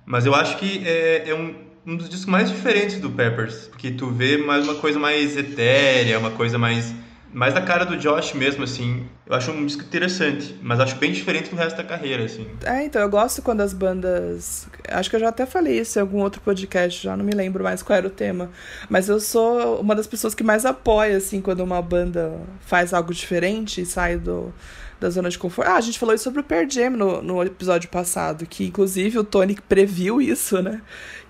[0.06, 1.56] Mas eu acho que é, é um,
[1.86, 6.18] um dos discos mais diferentes do Peppers, porque tu vê mais uma coisa mais etérea,
[6.20, 6.94] uma coisa mais
[7.34, 9.06] mais da cara do Josh mesmo, assim.
[9.26, 12.48] Eu acho um disco interessante, mas acho bem diferente do resto da carreira, assim.
[12.64, 14.68] É, então, eu gosto quando as bandas.
[14.90, 17.64] Acho que eu já até falei isso em algum outro podcast, já não me lembro
[17.64, 18.50] mais qual era o tema.
[18.90, 23.14] Mas eu sou uma das pessoas que mais apoia, assim, quando uma banda faz algo
[23.14, 24.54] diferente e sai do,
[25.02, 25.68] da zona de conforto.
[25.68, 29.18] Ah, a gente falou isso sobre o Pearl Jam no, no episódio passado, que inclusive
[29.18, 30.82] o Tony previu isso, né?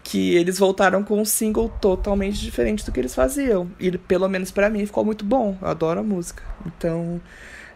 [0.04, 3.72] que eles voltaram com um single totalmente diferente do que eles faziam.
[3.80, 5.58] E pelo menos para mim ficou muito bom.
[5.62, 6.44] Eu adoro a música.
[6.66, 7.22] Então,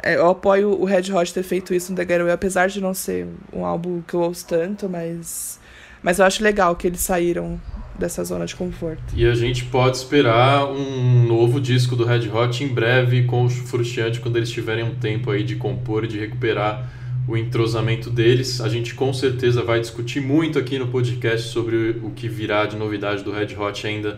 [0.01, 2.93] é, eu apoio o Red Hot ter feito isso no The Getaway, apesar de não
[2.93, 5.59] ser um álbum que eu ouço tanto, mas
[6.01, 7.59] mas eu acho legal que eles saíram
[7.97, 9.01] dessa zona de conforto.
[9.15, 13.49] E a gente pode esperar um novo disco do Red Hot em breve com o
[13.49, 16.91] Frustiante quando eles tiverem um tempo aí de compor e de recuperar
[17.27, 18.61] o entrosamento deles.
[18.61, 22.75] A gente com certeza vai discutir muito aqui no podcast sobre o que virá de
[22.75, 24.17] novidade do Red Hot ainda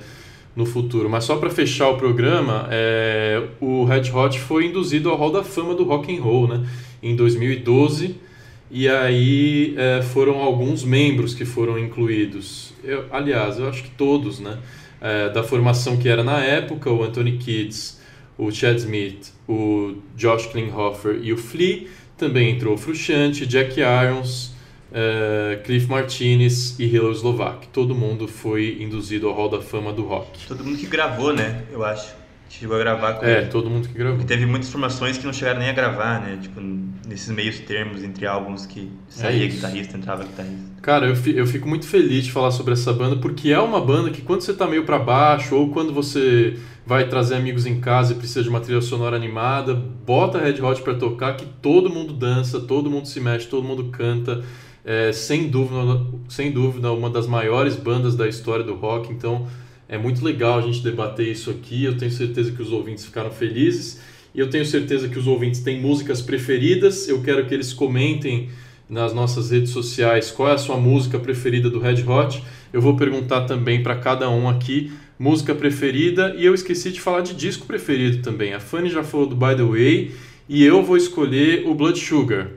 [0.55, 1.09] no futuro.
[1.09, 5.43] Mas só para fechar o programa, é, o Red Hot foi induzido ao Hall da
[5.43, 6.67] Fama do Rock and Roll, né?
[7.01, 8.28] Em 2012
[8.69, 12.73] e aí é, foram alguns membros que foram incluídos.
[12.88, 14.58] Eu, aliás, eu acho que todos, né?
[15.02, 18.00] É, da formação que era na época, o Anthony Kids,
[18.38, 24.56] o Chad Smith, o Josh Klinghoffer e o Flea também entrou Frusciante, Jack Irons,
[24.92, 27.68] uh, Cliff Martinez e Hilo Slovak.
[27.68, 30.48] Todo mundo foi induzido ao Hall da Fama do rock.
[30.48, 31.64] Todo mundo que gravou, né?
[31.72, 32.16] Eu acho.
[32.50, 34.20] Chegou a gravar com É, todo mundo que gravou.
[34.22, 36.39] E teve muitas formações que não chegaram nem a gravar, né?
[36.41, 36.60] Tipo,
[37.08, 39.56] nesses meios termos entre álbuns que saía isso.
[39.58, 40.66] guitarrista, entrava guitarrista.
[40.82, 43.80] Cara, eu, fi- eu fico muito feliz de falar sobre essa banda, porque é uma
[43.82, 47.80] banda que quando você tá meio pra baixo, ou quando você vai trazer amigos em
[47.82, 51.89] casa e precisa de uma trilha sonora animada, bota Red Hot pra tocar, que todo
[51.89, 54.43] mundo dança, todo mundo se mexe, todo mundo canta.
[54.86, 59.45] É, sem, dúvida, sem dúvida, uma das maiores bandas da história do rock, então
[59.90, 61.84] é muito legal a gente debater isso aqui.
[61.84, 64.02] Eu tenho certeza que os ouvintes ficaram felizes.
[64.36, 67.08] E eu tenho certeza que os ouvintes têm músicas preferidas.
[67.08, 68.50] Eu quero que eles comentem
[68.90, 72.44] nas nossas redes sociais qual é a sua música preferida do Red Hot.
[72.72, 77.22] Eu vou perguntar também para cada um aqui música preferida e eu esqueci de falar
[77.22, 78.54] de disco preferido também.
[78.54, 80.12] A Fanny já falou do By the Way
[80.48, 82.48] e eu vou escolher o Blood Sugar.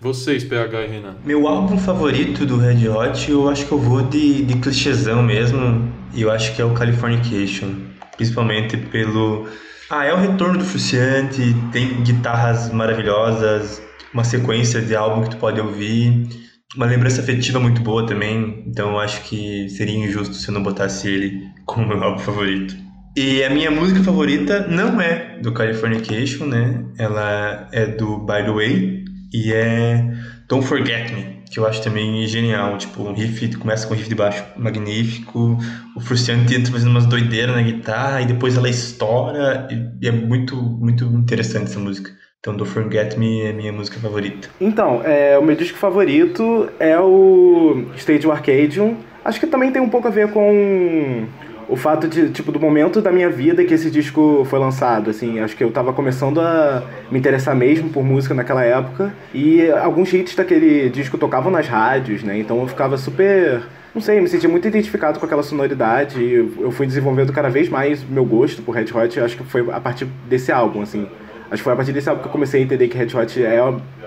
[0.00, 1.16] Vocês, PH e Renan.
[1.24, 5.90] Meu álbum favorito do Red Hot, eu acho que eu vou de, de clichêzão mesmo.
[6.14, 7.74] E eu acho que é o Californication.
[8.16, 9.48] Principalmente pelo.
[9.90, 13.80] Ah, é o retorno do Fruciante, tem guitarras maravilhosas,
[14.12, 16.26] uma sequência de álbum que tu pode ouvir,
[16.74, 18.64] uma lembrança afetiva muito boa também.
[18.66, 22.74] Então eu acho que seria injusto se eu não botasse ele como meu álbum favorito.
[23.16, 26.84] E a minha música favorita não é do Californication, né?
[26.98, 30.04] Ela é do By the Way e é
[30.48, 32.76] Don't Forget Me, que eu acho também genial.
[32.78, 35.58] Tipo, um riff, começa com um riff de baixo magnífico,
[35.94, 39.68] o Fruciante entra fazendo umas doideiras na guitarra e depois ela estoura
[40.00, 42.10] e é muito, muito interessante essa música.
[42.40, 44.48] Então, Don't Forget Me é minha música favorita.
[44.60, 48.96] Então, é, o meu disco favorito é o Stage Arcadium.
[49.24, 51.26] Acho que também tem um pouco a ver com
[51.68, 55.40] o fato de, tipo, do momento da minha vida que esse disco foi lançado, assim,
[55.40, 60.12] acho que eu tava começando a me interessar mesmo por música naquela época e alguns
[60.12, 63.62] hits daquele disco tocavam nas rádios, né, então eu ficava super,
[63.92, 67.68] não sei, me sentia muito identificado com aquela sonoridade e eu fui desenvolvendo cada vez
[67.68, 71.08] mais meu gosto por Red Hot, acho que foi a partir desse álbum, assim,
[71.50, 73.42] acho que foi a partir desse álbum que eu comecei a entender que Red Hot
[73.42, 73.58] é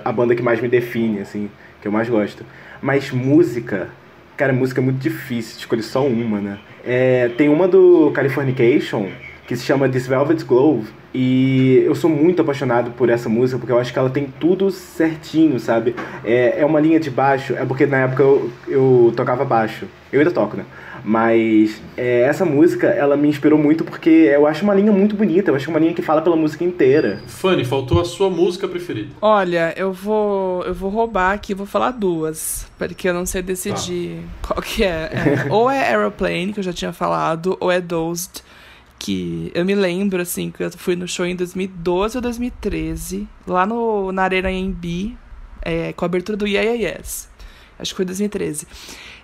[0.06, 1.50] a banda que mais me define, assim,
[1.82, 2.46] que eu mais gosto,
[2.82, 3.90] mas música...
[4.40, 6.60] Cara, música é muito difícil, escolher só uma, né?
[6.82, 9.10] É, tem uma do Californication
[9.50, 13.72] que se chama This Velvet Glove e eu sou muito apaixonado por essa música porque
[13.72, 15.96] eu acho que ela tem tudo certinho, sabe?
[16.24, 20.20] É, é uma linha de baixo, é porque na época eu, eu tocava baixo, eu
[20.20, 20.66] ainda toco, né?
[21.04, 25.50] Mas é, essa música, ela me inspirou muito porque eu acho uma linha muito bonita,
[25.50, 27.20] eu acho uma linha que fala pela música inteira.
[27.26, 29.10] Fanny, faltou a sua música preferida.
[29.20, 34.20] Olha, eu vou eu vou roubar aqui, vou falar duas, porque eu não sei decidir
[34.46, 35.10] qual que é.
[35.10, 38.44] É, Ou é Aeroplane, que eu já tinha falado, ou é Dozed,
[39.00, 43.66] que eu me lembro, assim, que eu fui no show em 2012 ou 2013, lá
[43.66, 45.18] no, na Arena AMB,
[45.62, 47.30] é, com a abertura do Yeah, yeah Yes.
[47.80, 48.68] Acho que foi 2013.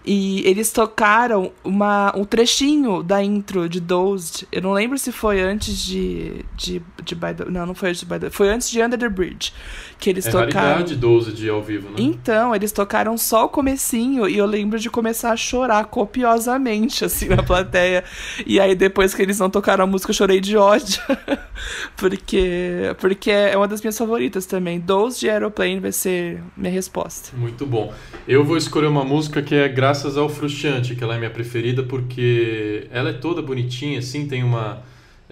[0.05, 4.47] E eles tocaram uma, um trechinho da intro de Dozed.
[4.51, 6.45] Eu não lembro se foi antes de.
[6.55, 8.97] de, de By the, Não, não foi antes de By the, Foi antes de Under
[8.97, 9.51] the Bridge.
[9.99, 10.51] Que eles é tocaram.
[10.51, 11.95] raridade Dozed ao vivo, né?
[11.97, 17.27] Então, eles tocaram só o comecinho e eu lembro de começar a chorar copiosamente, assim,
[17.29, 18.03] na plateia.
[18.45, 21.01] e aí, depois que eles não tocaram a música, eu chorei de ódio.
[21.95, 24.79] porque, porque é uma das minhas favoritas também.
[24.79, 27.35] Dozed de Aeroplane vai ser minha resposta.
[27.35, 27.93] Muito bom.
[28.27, 31.83] Eu vou escolher uma música que é graças ao Frustrante, que ela é minha preferida,
[31.83, 34.83] porque ela é toda bonitinha, assim, tem uma.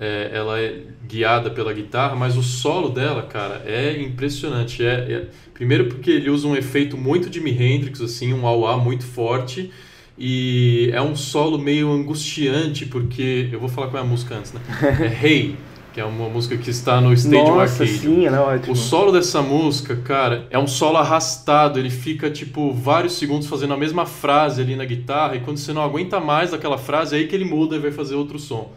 [0.03, 4.83] É, ela é guiada pela guitarra, mas o solo dela, cara, é impressionante.
[4.83, 9.05] É, é, primeiro porque ele usa um efeito muito Jimi Hendrix, assim, um auá muito
[9.05, 9.71] forte.
[10.17, 13.49] E é um solo meio angustiante, porque.
[13.51, 14.61] Eu vou falar qual é a música antes, né?
[14.99, 15.55] É Hey
[15.93, 17.99] que é uma música que está no Stadium Nossa, Arcade.
[17.99, 18.73] sim, ela é ótima.
[18.73, 23.75] O solo dessa música, cara, é um solo arrastado, ele fica tipo vários segundos fazendo
[23.75, 27.19] a mesma frase ali na guitarra e quando você não aguenta mais aquela frase, é
[27.19, 28.71] aí que ele muda e vai fazer outro som.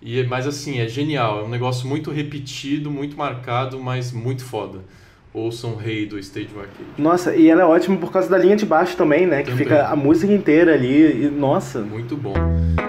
[0.00, 4.80] E mas assim, é genial, é um negócio muito repetido, muito marcado, mas muito foda.
[5.32, 6.88] Ouçam Rei do Stadium Arcade.
[6.96, 9.42] Nossa, e ela é ótima por causa da linha de baixo também, né?
[9.42, 9.66] Que Também.
[9.66, 11.24] fica a música inteira ali.
[11.26, 11.80] E, nossa.
[11.80, 12.32] Muito bom.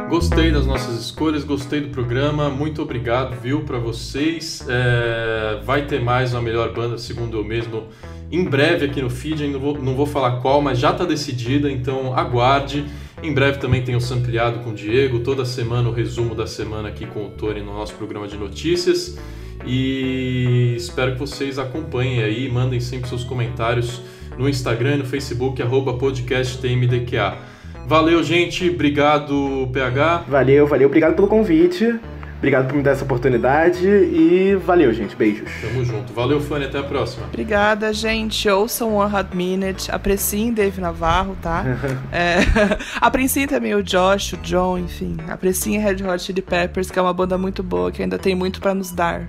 [0.09, 2.49] Gostei das nossas escolhas, gostei do programa.
[2.49, 4.65] Muito obrigado, viu, para vocês.
[4.69, 7.87] É, vai ter mais uma melhor banda, segundo eu mesmo,
[8.31, 9.45] em breve aqui no feed.
[9.47, 12.85] Não vou, não vou falar qual, mas já está decidida, então aguarde.
[13.21, 15.19] Em breve também tem o Sampleado com o Diego.
[15.19, 19.17] Toda semana o resumo da semana aqui com o Tony no nosso programa de notícias.
[19.65, 24.01] E espero que vocês acompanhem aí, mandem sempre seus comentários
[24.37, 27.39] no Instagram e no Facebook, arroba podcasttmdqa.
[27.87, 28.69] Valeu, gente.
[28.69, 30.25] Obrigado, PH.
[30.27, 30.87] Valeu, valeu.
[30.87, 31.99] Obrigado pelo convite.
[32.37, 33.87] Obrigado por me dar essa oportunidade.
[33.87, 35.15] E valeu, gente.
[35.15, 35.49] Beijos.
[35.61, 36.13] Tamo junto.
[36.13, 36.65] Valeu, Fanny.
[36.65, 37.25] Até a próxima.
[37.27, 38.47] Obrigada, gente.
[38.49, 39.91] Ouçam One Hot Minute.
[39.91, 41.65] Apreciem Dave Navarro, tá?
[42.11, 42.37] é,
[43.01, 45.17] apreciem também o Josh, o John, enfim.
[45.27, 48.61] Apreciem Red Hot Chili Peppers, que é uma banda muito boa, que ainda tem muito
[48.61, 49.27] para nos dar.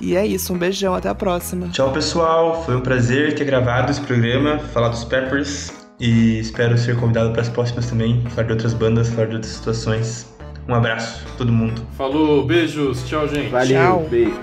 [0.00, 1.68] E é isso, um beijão, até a próxima.
[1.68, 2.62] Tchau, pessoal.
[2.64, 5.72] Foi um prazer ter gravado esse programa, falar dos Peppers.
[6.00, 9.52] E espero ser convidado para as próximas também, falar de outras bandas, falar de outras
[9.52, 10.37] situações.
[10.68, 11.80] Um abraço, todo mundo.
[11.96, 13.02] Falou, beijos.
[13.08, 13.48] Tchau, gente.
[13.48, 13.80] Valeu.
[13.80, 14.06] Tchau.
[14.10, 14.38] Beijo.